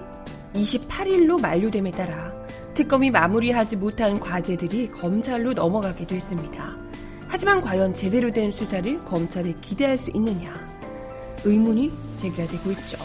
[0.56, 2.34] 28일로 만료됨에 따라
[2.74, 6.89] 특검이 마무리하지 못한 과제들이 검찰로 넘어가게 됐습니다.
[7.30, 10.52] 하지만 과연 제대로 된 수사를 검찰에 기대할 수 있느냐
[11.46, 12.98] 의문이 제기가 되고 있죠.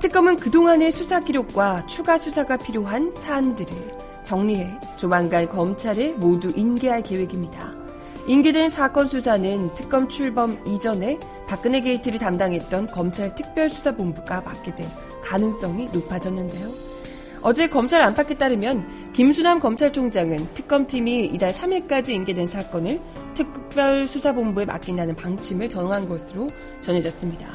[0.00, 3.76] 특검은 그동안의 수사 기록과 추가 수사가 필요한 사안들을
[4.24, 7.74] 정리해 조만간 검찰에 모두 인계할 계획입니다.
[8.26, 14.86] 인계된 사건 수사는 특검 출범 이전에 박근혜 게이트를 담당했던 검찰 특별수사본부가 맡게 될
[15.22, 16.95] 가능성이 높아졌는데요.
[17.46, 23.00] 어제 검찰 안팎에 따르면 김수남 검찰총장은 특검팀이 이달 3일까지 인계된 사건을
[23.34, 27.46] 특별수사본부에 맡긴다는 방침을 정한 것으로 전해졌습니다.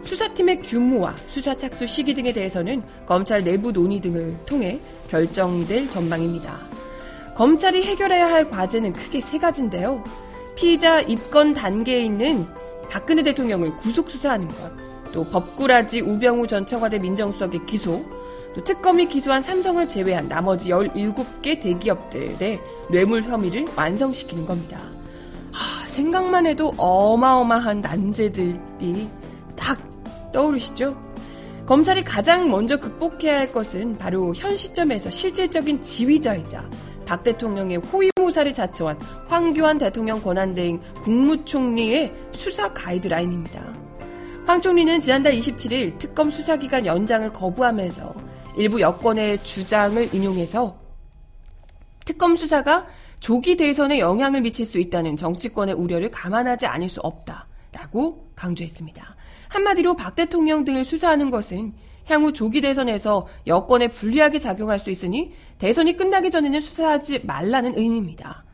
[0.00, 6.54] 수사팀의 규모와 수사 착수 시기 등에 대해서는 검찰 내부 논의 등을 통해 결정될 전망입니다.
[7.34, 10.02] 검찰이 해결해야 할 과제는 크게 세 가지인데요.
[10.54, 12.46] 피의자 입건 단계에 있는
[12.90, 14.56] 박근혜 대통령을 구속 수사하는 것,
[15.12, 18.02] 또 법꾸라지 우병우 전 청와대 민정수석의 기소,
[18.56, 22.58] 또 특검이 기소한 삼성을 제외한 나머지 17개 대기업들의
[22.90, 24.78] 뇌물 혐의를 완성시키는 겁니다.
[25.52, 29.08] 하, 생각만 해도 어마어마한 난제들이
[29.54, 29.78] 딱
[30.32, 30.96] 떠오르시죠?
[31.66, 36.66] 검찰이 가장 먼저 극복해야 할 것은 바로 현 시점에서 실질적인 지휘자이자
[37.04, 43.60] 박 대통령의 호위무사를 자처한 황교안 대통령 권한대행 국무총리의 수사 가이드라인입니다.
[44.46, 48.25] 황 총리는 지난달 27일 특검 수사기간 연장을 거부하면서
[48.56, 50.78] 일부 여권의 주장을 인용해서
[52.04, 52.86] 특검 수사가
[53.20, 59.16] 조기 대선에 영향을 미칠 수 있다는 정치권의 우려를 감안하지 않을 수 없다라고 강조했습니다.
[59.48, 61.74] 한마디로 박 대통령 등을 수사하는 것은
[62.06, 68.44] 향후 조기 대선에서 여권에 불리하게 작용할 수 있으니 대선이 끝나기 전에는 수사하지 말라는 의미입니다.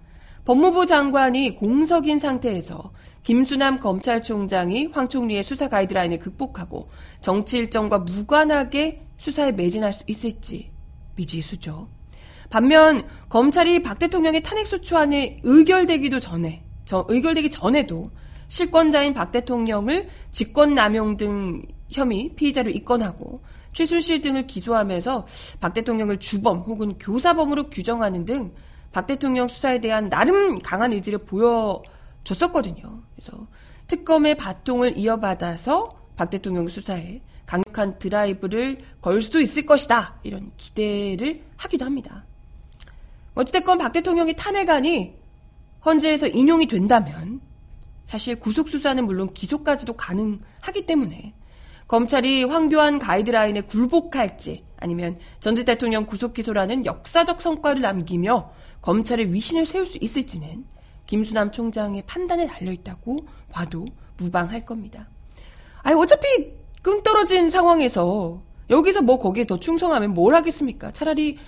[0.45, 9.53] 법무부 장관이 공석인 상태에서 김수남 검찰총장이 황 총리의 수사 가이드라인을 극복하고 정치 일정과 무관하게 수사에
[9.53, 10.71] 매진할 수 있을지
[11.17, 11.89] 미지수죠.
[12.51, 18.11] 반면 검찰이 박 대통령의 탄핵 소추안에 의결되기도 전에, 저 의결되기 전에도
[18.49, 25.27] 실권자인 박 대통령을 직권남용 등 혐의 피의자로 입건하고 최순실 등을 기소하면서
[25.61, 28.53] 박 대통령을 주범 혹은 교사범으로 규정하는 등
[28.93, 33.03] 박 대통령 수사에 대한 나름 강한 의지를 보여줬었거든요.
[33.15, 33.47] 그래서
[33.87, 37.21] 특검의 바통을 이어받아서 박 대통령 수사에
[37.53, 40.15] 강력한 드라이브를 걸 수도 있을 것이다.
[40.23, 42.25] 이런 기대를 하기도 합니다.
[43.35, 45.15] 어찌됐건 박 대통령의 탄핵안이
[45.85, 47.43] 헌재에서 인용이 된다면
[48.07, 51.35] 사실 구속수사는 물론 기소까지도 가능하기 때문에
[51.89, 59.85] 검찰이 황교안 가이드라인에 굴복할지 아니면 전직 대통령 구속 기소라는 역사적 성과를 남기며 검찰의 위신을 세울
[59.85, 60.65] 수 있을지는
[61.07, 63.85] 김수남 총장의 판단에 달려 있다고 봐도
[64.17, 65.11] 무방할 겁니다.
[65.83, 70.93] 아니 어차피 끙 떨어진 상황에서 여기서 뭐 거기에 더 충성하면 뭘 하겠습니까?
[70.93, 71.39] 차라리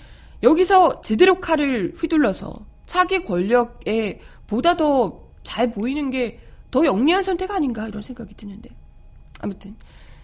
[0.43, 6.39] 여기서 제대로 칼을 휘둘러서 차기 권력에 보다 더 잘 보이는 게
[6.75, 8.69] 더 영리한 선택 아닌가 이런 생각이 드는데
[9.39, 9.77] 아무튼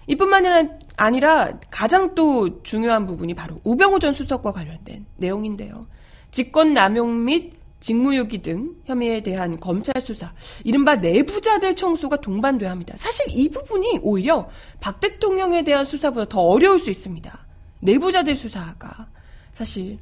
[0.08, 5.86] 이뿐만 아니라 가장 또 중요한 부분이 바로 우병우 전 수석과 관련된 내용인데요.
[6.32, 10.32] 직권 남용 및 직무유기 등 혐의에 대한 검찰 수사,
[10.63, 12.94] 이른바 내부자들 청소가 동반돼야 합니다.
[12.96, 17.46] 사실 이 부분이 오히려 박 대통령에 대한 수사보다 더 어려울 수 있습니다.
[17.80, 19.08] 내부자들 수사가
[19.54, 20.00] 사실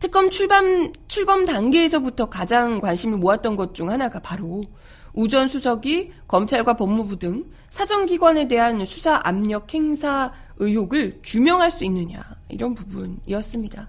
[0.00, 4.64] 특검 출범 출범 단계에서부터 가장 관심을 모았던 것 중 하나가 바로
[5.12, 12.74] 우전 수석이 검찰과 법무부 등 사정기관에 대한 수사 압력 행사 의혹을 규명할 수 있느냐 이런
[12.74, 13.88] 부분이었습니다.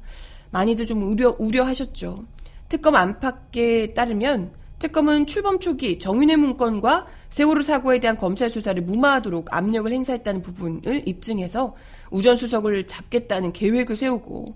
[0.55, 2.23] 많이들 좀 우려 우려하셨죠.
[2.69, 9.91] 특검 안팎에 따르면 특검은 출범 초기 정윤회 문건과 세월호 사고에 대한 검찰 수사를 무마하도록 압력을
[9.91, 11.75] 행사했다는 부분을 입증해서
[12.09, 14.55] 우전 수석을 잡겠다는 계획을 세우고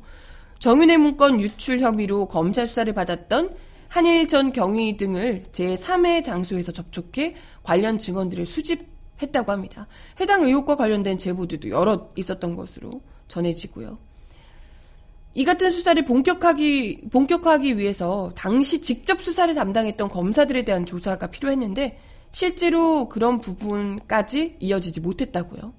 [0.59, 3.53] 정윤회 문건 유출 혐의로 검찰 수사를 받았던
[3.89, 9.87] 한일 전 경위 등을 제3의 장소에서 접촉해 관련 증언들을 수집했다고 합니다.
[10.21, 14.08] 해당 의혹과 관련된 제보들도 여러 있었던 것으로 전해지고요.
[15.39, 21.97] 이 같은 수사를 본격하기, 본격화하기 위해서 당시 직접 수사를 담당했던 검사들에 대한 조사가 필요했는데
[22.33, 25.73] 실제로 그런 부분까지 이어지지 못했다고요.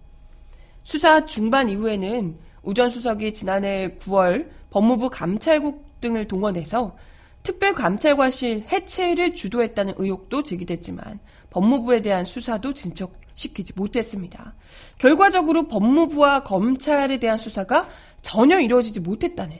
[0.83, 6.97] 수사 중반 이후에는 우전 수석이 지난해 9월 법무부 감찰국 등을 동원해서
[7.43, 14.55] 특별감찰관실 해체를 주도했다는 의혹도 제기됐지만 법무부에 대한 수사도 진척시키지 못했습니다.
[14.97, 17.91] 결과적으로 법무부와 검찰에 대한 수사가
[18.23, 19.57] 전혀 이루어지지 못했다는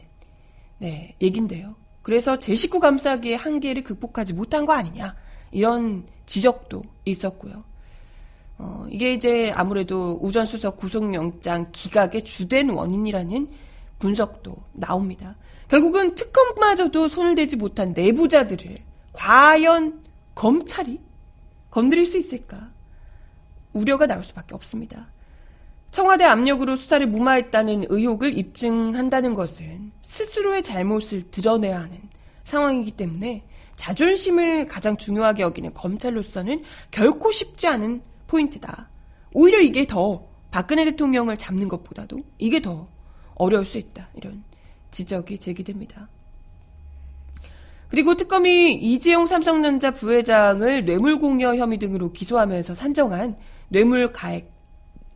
[0.79, 1.75] 네, 얘긴데요.
[2.03, 5.15] 그래서 제19 감싸기의 한계를 극복하지 못한 거 아니냐
[5.51, 7.65] 이런 지적도 있었고요.
[8.59, 13.49] 어, 이게 이제 아무래도 우전수석 구속영장 기각의 주된 원인이라는
[13.99, 15.37] 분석도 나옵니다.
[15.69, 18.79] 결국은 특검마저도 손을 대지 못한 내부자들을
[19.13, 20.03] 과연
[20.35, 21.01] 검찰이
[21.71, 22.71] 건드릴 수 있을까?
[23.73, 25.11] 우려가 나올 수밖에 없습니다.
[25.91, 32.01] 청와대 압력으로 수사를 무마했다는 의혹을 입증한다는 것은 스스로의 잘못을 드러내야 하는
[32.45, 33.45] 상황이기 때문에
[33.77, 38.89] 자존심을 가장 중요하게 여기는 검찰로서는 결코 쉽지 않은 포인트다.
[39.33, 42.89] 오히려 이게 더 박근혜 대통령을 잡는 것보다도 이게 더
[43.35, 44.09] 어려울 수 있다.
[44.15, 44.45] 이런
[44.91, 46.09] 지적이 제기됩니다.
[47.89, 53.37] 그리고 특검이 이재용 삼성전자 부회장을 뇌물공여 혐의 등으로 기소하면서 산정한
[53.69, 54.60] 뇌물 가액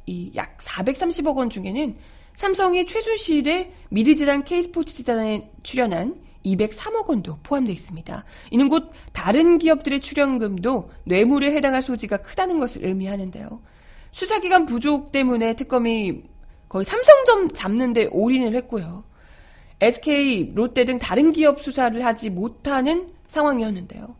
[0.07, 1.96] 이 약 430억 원 중에는
[2.34, 8.24] 삼성이 최순실의 미르지단 K스포츠 지단에 출연한 203억 원도 포함되어 있습니다.
[8.50, 13.62] 이는 곧 다른 기업들의 출연금도 뇌물에 해당할 소지가 크다는 것을 의미하는데요.
[14.11, 16.22] 수사기관 부족 때문에 특검이
[16.68, 19.05] 거의 삼성점 잡는데 올인을 했고요.
[19.80, 24.14] SK, 롯데 등 다른 기업 수사를 하지 못하는 상황이었는데요.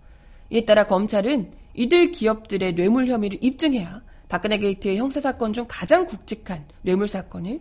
[0.51, 4.03] 이에 따라 검찰은 이들 기업들의 뇌물 혐의를 입증해야
[4.35, 7.61] 박근혜 게이트의 형사 사건 중 가장 굵직한 뇌물 사건을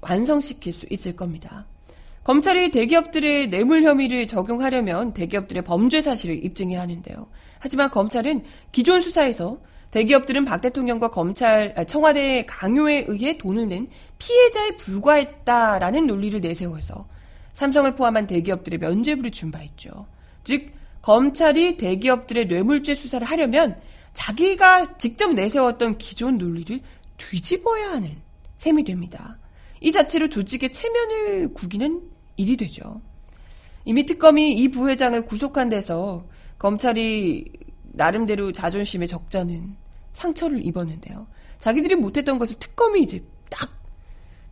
[0.00, 1.66] 완성시킬 수 있을 겁니다.
[2.24, 7.28] 검찰이 대기업들의 뇌물 혐의를 적용하려면 대기업들의 범죄 사실을 입증해야 하는데요.
[7.60, 8.42] 하지만 검찰은
[8.72, 9.58] 기존 수사에서
[9.92, 13.86] 대기업들은 박 대통령과 검찰, 아, 청와대의 강요에 의해 돈을 낸
[14.18, 17.06] 피해자에 불과했다라는 논리를 내세워서
[17.52, 20.08] 삼성을 포함한 대기업들의 면죄부를 준 바 있죠.
[20.42, 20.72] 즉,
[21.02, 23.76] 검찰이 대기업들의 뇌물죄 수사를 하려면
[24.14, 26.80] 자기가 직접 내세웠던 기존 논리를
[27.18, 28.16] 뒤집어야 하는
[28.56, 29.38] 셈이 됩니다.
[29.80, 32.02] 이 자체로 조직의 체면을 구기는
[32.36, 33.02] 일이 되죠.
[33.84, 36.26] 이미 특검이 이 부회장을 구속한 데서
[36.58, 37.52] 검찰이
[37.92, 39.76] 나름대로 자존심에 적잖은
[40.14, 41.26] 상처를 입었는데요.
[41.60, 43.70] 자기들이 못했던 것을 특검이 이제 딱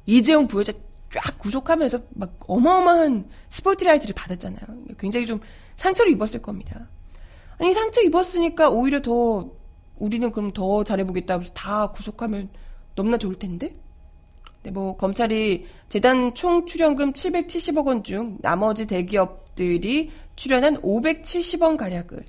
[0.06, 0.74] 이재용 부회장
[1.10, 4.60] 쫙 구속하면서 막 어마어마한 스포트라이트를 받았잖아요.
[4.98, 5.40] 굉장히 좀
[5.76, 6.88] 상처를 입었을 겁니다.
[7.58, 9.50] 아니 상처 입었으니까 오히려 더
[9.98, 12.50] 우리는 그럼 더 잘해보겠다 하면서 다 구속하면
[12.94, 13.74] 너무나 좋을 텐데.
[14.62, 22.24] 네, 뭐 검찰이 재단 총 출연금 770억 원 중 나머지 대기업들이 출연한 570원 가량을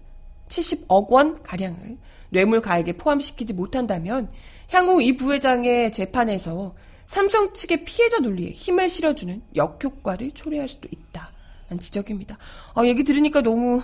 [0.49, 1.97] 70억 원 가량을
[2.29, 4.29] 뇌물 가액에 포함시키지 못한다면
[4.69, 11.31] 향후 이 부회장의 재판에서 삼성 측의 피해자 논리에 힘을 실어주는 역효과를 초래할 수도 있다.
[11.69, 12.37] 는 지적입니다.
[12.73, 13.81] 아, 얘기 들으니까 너무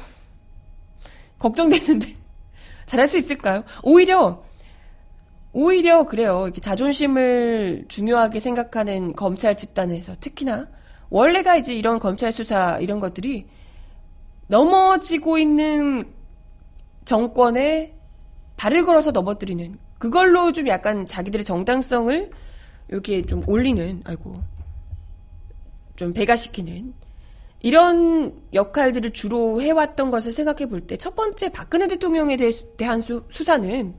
[1.40, 2.16] 걱정되는데
[2.86, 3.64] 잘할 수 있을까요?
[3.84, 4.44] 오히려
[5.52, 6.44] 오히려 그래요.
[6.44, 10.68] 이렇게 자존심을 중요하게 생각하는 검찰 집단에서 특히나
[11.10, 13.48] 원래가 이제 이런 검찰 수사 이런 것들이
[14.48, 16.06] 넘어지고 있는
[17.06, 17.96] 정권에
[18.58, 22.30] 발을 걸어서 넘어뜨리는 그걸로 좀 약간 자기들의 정당성을
[22.90, 24.42] 이렇게 좀 올리는 아이고
[25.96, 26.94] 좀 배가시키는
[27.62, 32.38] 이런 역할들을 주로 해왔던 것을 생각해 볼 때 첫 번째 박근혜 대통령에
[32.78, 33.94] 대한 수, 수사는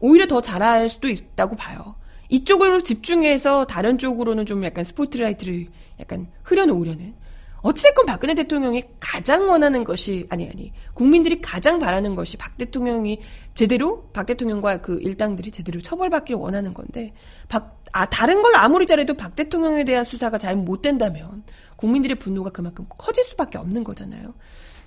[0.00, 1.96] 오히려 더 잘할 수도 있다고 봐요.
[2.28, 5.66] 이쪽으로 집중해서 다른 쪽으로는 좀 약간 스포트라이트를
[6.00, 7.14] 약간 흐려놓으려는.
[7.62, 13.20] 어찌됐건 박근혜 대통령이 가장 원하는 것이, 아니, 아니, 국민들이 가장 바라는 것이 박 대통령이
[13.54, 17.12] 제대로, 박 대통령과 그 일당들이 제대로 처벌받기를 원하는 건데,
[17.48, 21.42] 박, 아, 다른 걸 아무리 잘해도 박 대통령에 대한 수사가 잘 못 된다면,
[21.78, 24.34] 국민들의 분노가 그만큼 커질 수밖에 없는 거잖아요.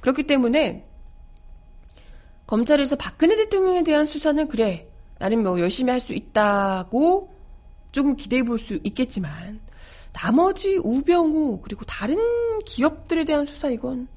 [0.02, 0.88] 그렇기 때문에
[2.46, 4.88] 검찰에서 박근혜 대통령에 대한 수사는 그래
[5.18, 7.34] 나름 뭐 열심히 할 수 있다고
[7.92, 9.60] 조금 기대해 볼 수 있겠지만
[10.14, 12.18] 나머지 우병우 그리고 다른
[12.66, 14.08] 기업들에 대한 수사 이건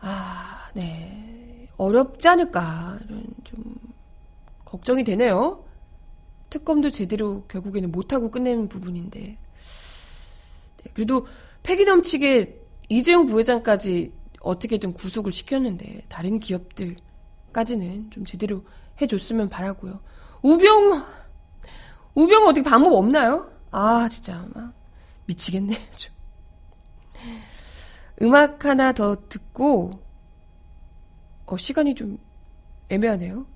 [0.00, 1.68] 아, 네.
[1.76, 3.62] 어렵지 않을까 이런 좀
[4.64, 5.64] 걱정이 되네요.
[6.50, 9.18] 특검도 제대로 결국에는 못하고 끝내는 부분인데.
[9.20, 11.26] 네, 그래도
[11.68, 14.10] 패기 넘치게 이재용 부회장까지
[14.40, 18.64] 어떻게든 구속을 시켰는데 다른 기업들까지는 좀 제대로
[19.02, 20.00] 해줬으면 바라고요.
[20.40, 21.02] 우병우
[22.14, 23.52] 우병우 어떻게 방법 없나요?
[23.70, 24.72] 아 진짜 막
[25.26, 26.14] 미치겠네 좀.
[28.22, 30.02] 음악 하나 더 듣고
[31.44, 32.16] 어 시간이 좀
[32.88, 33.46] 애매하네요.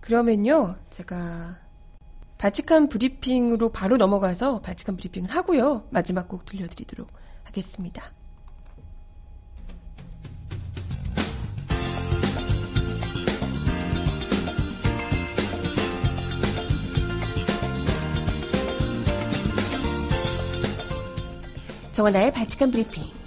[0.00, 1.58] 그러면요 제가
[2.38, 5.88] 바치칸 브리핑으로 바로 넘어가서 바치칸 브리핑을 하고요.
[5.90, 7.10] 마지막 곡 들려드리도록
[7.44, 8.12] 하겠습니다.
[21.92, 23.17] 정원나의 바치칸 브리핑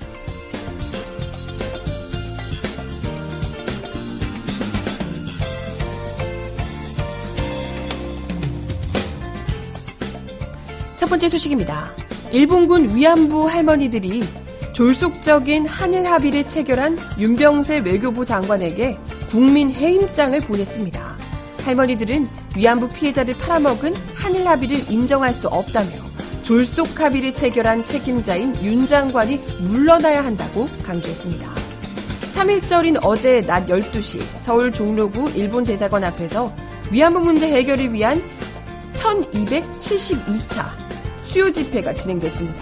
[11.11, 11.93] 번째 소식입니다.
[12.31, 14.23] 일본군 위안부 할머니들이
[14.71, 18.97] 졸속적인 한일 합의를 체결한 윤병세 외교부 장관에게
[19.29, 21.17] 국민 해임장을 보냈습니다.
[21.65, 25.89] 할머니들은 위안부 피해자를 팔아먹은 한일 합의를 인정할 수 없다며
[26.43, 31.45] 졸속 합의를 체결한 책임자인 윤 장관이 물러나야 한다고 강조했습니다.
[32.33, 36.55] 3일절인 어제 낮 12시 서울 종로구 일본 대사관 앞에서
[36.89, 38.21] 위안부 문제 해결을 위한
[38.93, 40.80] 1272차
[41.31, 42.59] 수요 집회가 진행됐습니다.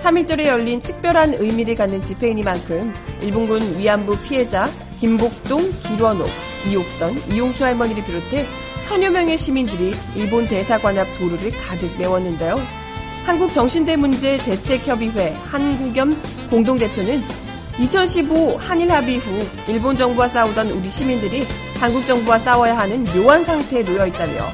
[0.00, 4.66] 3일절에 열린 특별한 의미를 갖는 집회이니만큼 일본군 위안부 피해자
[4.98, 6.26] 김복동, 길원옥,
[6.70, 8.46] 이옥선, 이용수 할머니를 비롯해
[8.82, 12.56] 천여 명의 시민들이 일본 대사관 앞 도로를 가득 메웠는데요.
[13.26, 16.16] 한국정신대문제 대책협의회 한국염
[16.48, 17.22] 공동대표는
[17.78, 21.44] 2015 한일 합의 후 일본 정부와 싸우던 우리 시민들이
[21.78, 24.46] 한국 정부와 싸워야 하는 묘한 상태에 놓여 있다며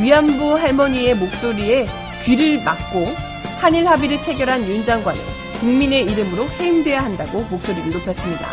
[0.00, 3.06] 위안부 할머니의 목소리에 귀를 막고
[3.60, 5.20] 한일 합의를 체결한 윤 장관은
[5.60, 8.46] 국민의 이름으로 해임돼야 한다고 목소리를 높였습니다.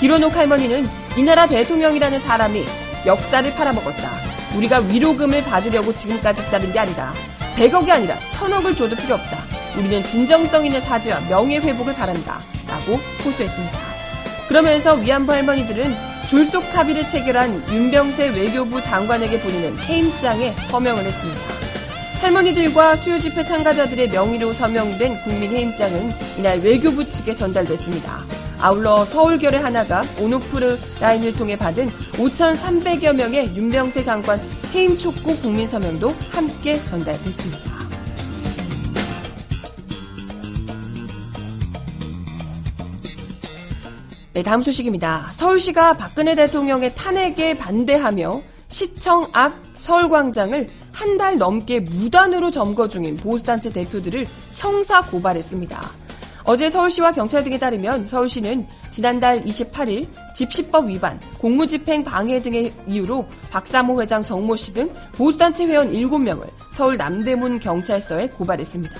[0.00, 0.86] 기로녹 할머니는
[1.16, 2.64] 이 나라 대통령이라는 사람이
[3.06, 4.10] 역사를 팔아먹었다.
[4.56, 7.12] 우리가 위로금을 받으려고 지금까지 기다린 게 아니다.
[7.56, 9.38] 100억이 아니라 1000억을 줘도 필요 없다.
[9.78, 12.40] 우리는 진정성 있는 사죄와 명예회복을 바란다.
[12.66, 13.78] 라고 호소했습니다.
[14.48, 15.94] 그러면서 위안부 할머니들은
[16.28, 21.55] 졸속 합의를 체결한 윤병세 외교부 장관에게 보내는 해임장에 서명을 했습니다.
[22.20, 28.24] 할머니들과 수요 집회 참가자들의 명의로 서명된 국민해임장은 이날 외교부 측에 전달됐습니다.
[28.58, 34.40] 아울러 서울결의 하나가 온오프르 라인을 통해 받은 5,300여 명의 윤병세 장관
[34.72, 37.76] 해임 촉구 국민 서명도 함께 전달됐습니다.
[44.32, 45.30] 네, 다음 소식입니다.
[45.32, 53.70] 서울시가 박근혜 대통령의 탄핵에 반대하며 시청 앞 서울광장을 한 달 넘게 무단으로 점거 중인 보수단체
[53.70, 54.24] 대표들을
[54.56, 55.78] 형사 고발했습니다.
[56.44, 64.00] 어제 서울시와 경찰 등에 따르면 서울시는 지난달 28일 집시법 위반, 공무집행 방해 등의 이유로 박사모
[64.00, 68.94] 회장 정모 씨 등 보수단체 회원 7명을 서울 남대문 경찰서에 고발했습니다.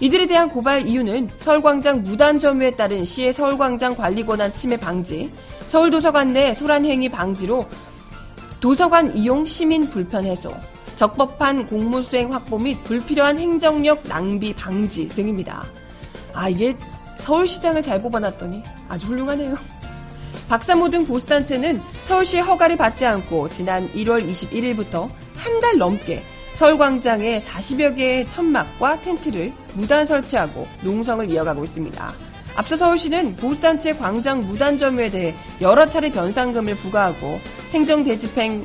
[0.00, 5.30] 이들에 대한 고발 이유는 서울광장 무단 점유에 따른 시의 서울광장 관리 권한 침해 방지,
[5.68, 7.66] 서울도서관 내 소란행위 방지로
[8.60, 10.52] 도서관 이용 시민 불편 해소,
[11.00, 15.64] 적법한 공무수행 확보 및 불필요한 행정력 낭비 방지 등입니다.
[16.34, 16.76] 아, 이게
[17.20, 19.54] 서울시장을 잘 뽑아놨더니 아주 훌륭하네요.
[20.50, 26.22] 박사모 등 보수단체는 서울시의 허가를 받지 않고 지난 1월 21일부터 한 달 넘게
[26.56, 32.12] 서울광장에 40여 개의 천막과 텐트를 무단 설치하고 농성을 이어가고 있습니다.
[32.56, 37.40] 앞서 서울시는 보수단체 광장 무단 점유에 대해 여러 차례 변상금을 부과하고
[37.72, 38.64] 행정대집행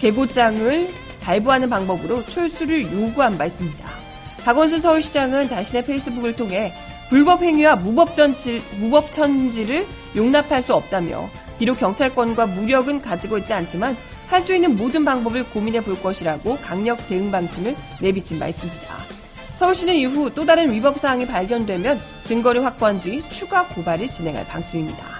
[0.00, 3.84] 계고장을 발부하는 방법으로 철수를 요구한 바 있습니다.
[4.44, 6.72] 박원순 서울시장은 자신의 페이스북을 통해
[7.08, 13.96] 불법 행위와 무법천지, 무법천지를 용납할 수 없다며 비록 경찰권과 무력은 가지고 있지 않지만
[14.28, 18.94] 할 수 있는 모든 방법을 고민해 볼 것이라고 강력 대응 방침을 내비친 바 있습니다.
[19.56, 25.15] 서울시는 이후 또 다른 위법 사항이 발견되면 증거를 확보한 뒤 추가 고발을 진행할 방침입니다.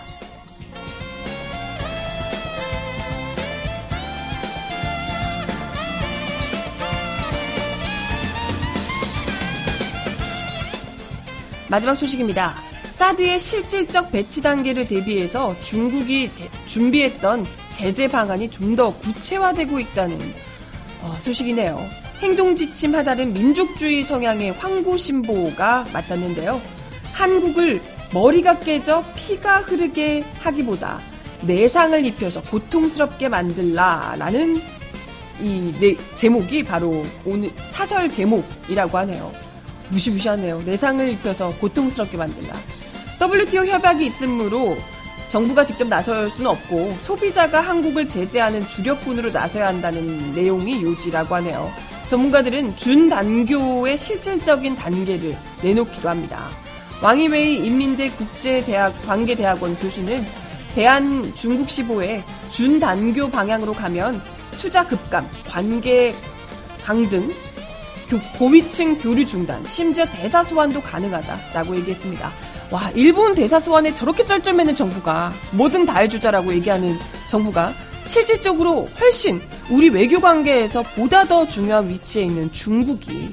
[11.76, 12.54] 마지막 소식입니다.
[12.92, 20.18] 사드의 실질적 배치 단계를 대비해서 중국이 제, 준비했던 제재 방안이 좀 더 구체화되고 있다는
[21.02, 21.86] 어, 소식이네요.
[22.20, 26.62] 행동 지침하다는 민족주의 성향의 황구 신보가 맡았는데요.
[27.12, 30.98] 한국을 머리가 깨져 피가 흐르게 하기보다
[31.42, 34.62] 내상을 입혀서 고통스럽게 만들라라는
[35.42, 39.46] 이 네, 제목이 바로 오늘 사설 제목이라고 하네요.
[39.90, 40.62] 무시무시하네요.
[40.62, 42.54] 내상을 입혀서 고통스럽게 만들라.
[43.20, 44.76] WTO 협약이 있으므로
[45.28, 51.72] 정부가 직접 나설 수는 없고 소비자가 한국을 제재하는 주력군으로 나서야 한다는 내용이 요지라고 하네요.
[52.08, 56.48] 전문가들은 준단교의 실질적인 단계를 내놓기도 합니다.
[57.02, 60.24] 왕이웨이 인민대 국제대학 관계대학원 교수는
[60.74, 64.22] 대한 중국 시보에 준단교 방향으로 가면
[64.58, 66.14] 투자 급감, 관계
[66.84, 67.32] 강등,
[68.38, 72.30] 고위층 교류 중단, 심지어 대사 소환도 가능하다라고 얘기했습니다.
[72.70, 76.98] 와, 일본 대사 소환에 저렇게 쩔쩔매는 정부가 뭐든 다 해주자라고 얘기하는
[77.28, 77.72] 정부가
[78.06, 83.32] 실질적으로 훨씬 우리 외교 관계에서 보다 더 중요한 위치에 있는 중국이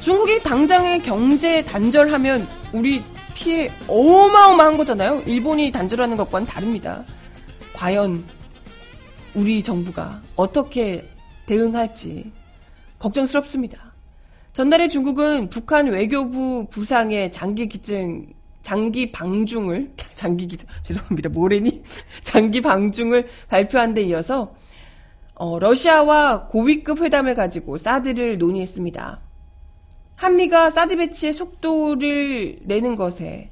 [0.00, 3.02] 중국이 당장의 경제 단절하면 우리
[3.34, 5.22] 피해 어마어마한 거잖아요.
[5.26, 7.04] 일본이 단절하는 것과는 다릅니다.
[7.74, 8.24] 과연,
[9.34, 12.41] 과연, 과연, 과연, 과연,
[13.02, 13.92] 걱정스럽습니다.
[14.52, 18.32] 전날에 중국은 북한 외교부 부상의 장기 기증,
[18.62, 21.30] 장기 방중을, 장기 기증, 죄송합니다.
[21.30, 21.82] 모래니?
[22.22, 24.54] 장기 방중을 발표한 데 이어서,
[25.34, 29.20] 어, 러시아와 고위급 회담을 가지고 사드를 논의했습니다.
[30.14, 33.50] 한미가 사드 배치의 속도를 내는 것에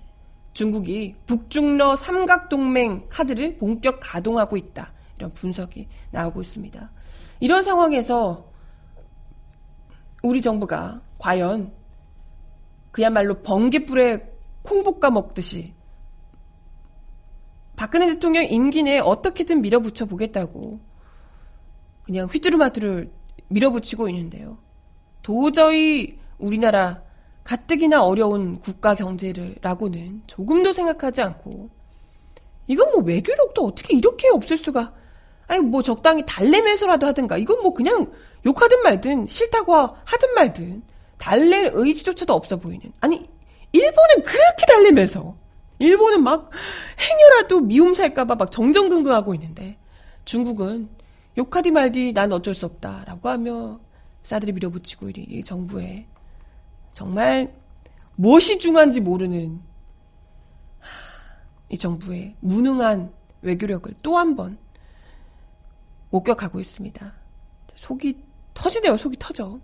[0.52, 4.92] 중국이 북중러 삼각동맹 카드를 본격 가동하고 있다.
[5.18, 6.90] 이런 분석이 나오고 있습니다.
[7.40, 8.49] 이런 상황에서
[10.22, 11.72] 우리 정부가 과연
[12.90, 14.30] 그야말로 번개불에
[14.62, 15.74] 콩볶아 먹듯이
[17.76, 20.80] 박근혜 대통령 임기 내에 어떻게든 밀어붙여 보겠다고
[22.02, 23.10] 그냥 휘두루마두를
[23.48, 24.58] 밀어붙이고 있는데요.
[25.22, 27.02] 도저히 우리나라
[27.44, 31.70] 가뜩이나 어려운 국가 경제를라고는 조금도 생각하지 않고
[32.66, 34.92] 이건 뭐 외교력도 어떻게 이렇게 없을 수가
[35.46, 38.12] 아니 뭐 적당히 달래면서라도 하든가 이건 뭐 그냥
[38.46, 39.74] 욕하든 말든 싫다고
[40.04, 40.82] 하든 말든
[41.18, 43.28] 달랠 의지조차도 없어 보이는 아니
[43.72, 45.36] 일본은 그렇게 달래면서
[45.78, 46.50] 일본은 막
[46.98, 49.78] 행여라도 미움 살까봐 막 정정긍긍하고 있는데
[50.24, 50.88] 중국은
[51.38, 53.80] 욕하디 말디 난 어쩔 수 없다라고 하며
[54.22, 56.06] 사드를 밀어붙이고 이 정부에
[56.92, 57.54] 정말
[58.16, 59.60] 무엇이 중요한지 모르는
[61.68, 63.12] 이 정부의 무능한
[63.42, 64.58] 외교력을 또 한 번
[66.10, 67.12] 목격하고 있습니다.
[67.76, 68.18] 속이
[68.54, 68.96] 터지네요.
[68.96, 69.60] 속이 터져.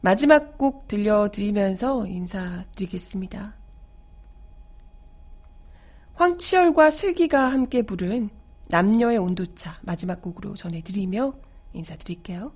[0.00, 3.54] 마지막 곡 들려드리면서 인사드리겠습니다.
[6.14, 8.30] 황치열과 슬기가 함께 부른
[8.68, 11.32] 남녀의 온도차 마지막 곡으로 전해드리며
[11.72, 12.52] 인사드릴게요.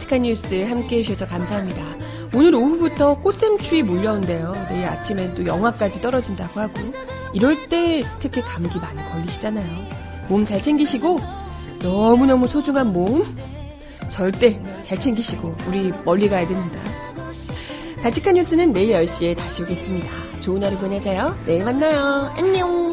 [0.00, 1.82] 바치칸 뉴스 함께 해주셔서 감사합니다.
[2.34, 4.54] 오늘 오후부터 꽃샘추위 몰려온대요.
[4.70, 6.74] 내일 아침엔 또 영하까지 떨어진다고 하고
[7.34, 9.66] 이럴 때 특히 감기 많이 걸리시잖아요.
[10.28, 11.20] 몸 잘 챙기시고
[11.82, 13.24] 너무너무 소중한 몸
[14.08, 16.78] 절대 잘 챙기시고 우리 멀리 가야 됩니다.
[18.02, 20.08] 바치칸 뉴스는 내일 10시에 다시 오겠습니다.
[20.40, 21.36] 좋은 하루 보내세요.
[21.46, 22.32] 내일 만나요.
[22.36, 22.89] 안녕.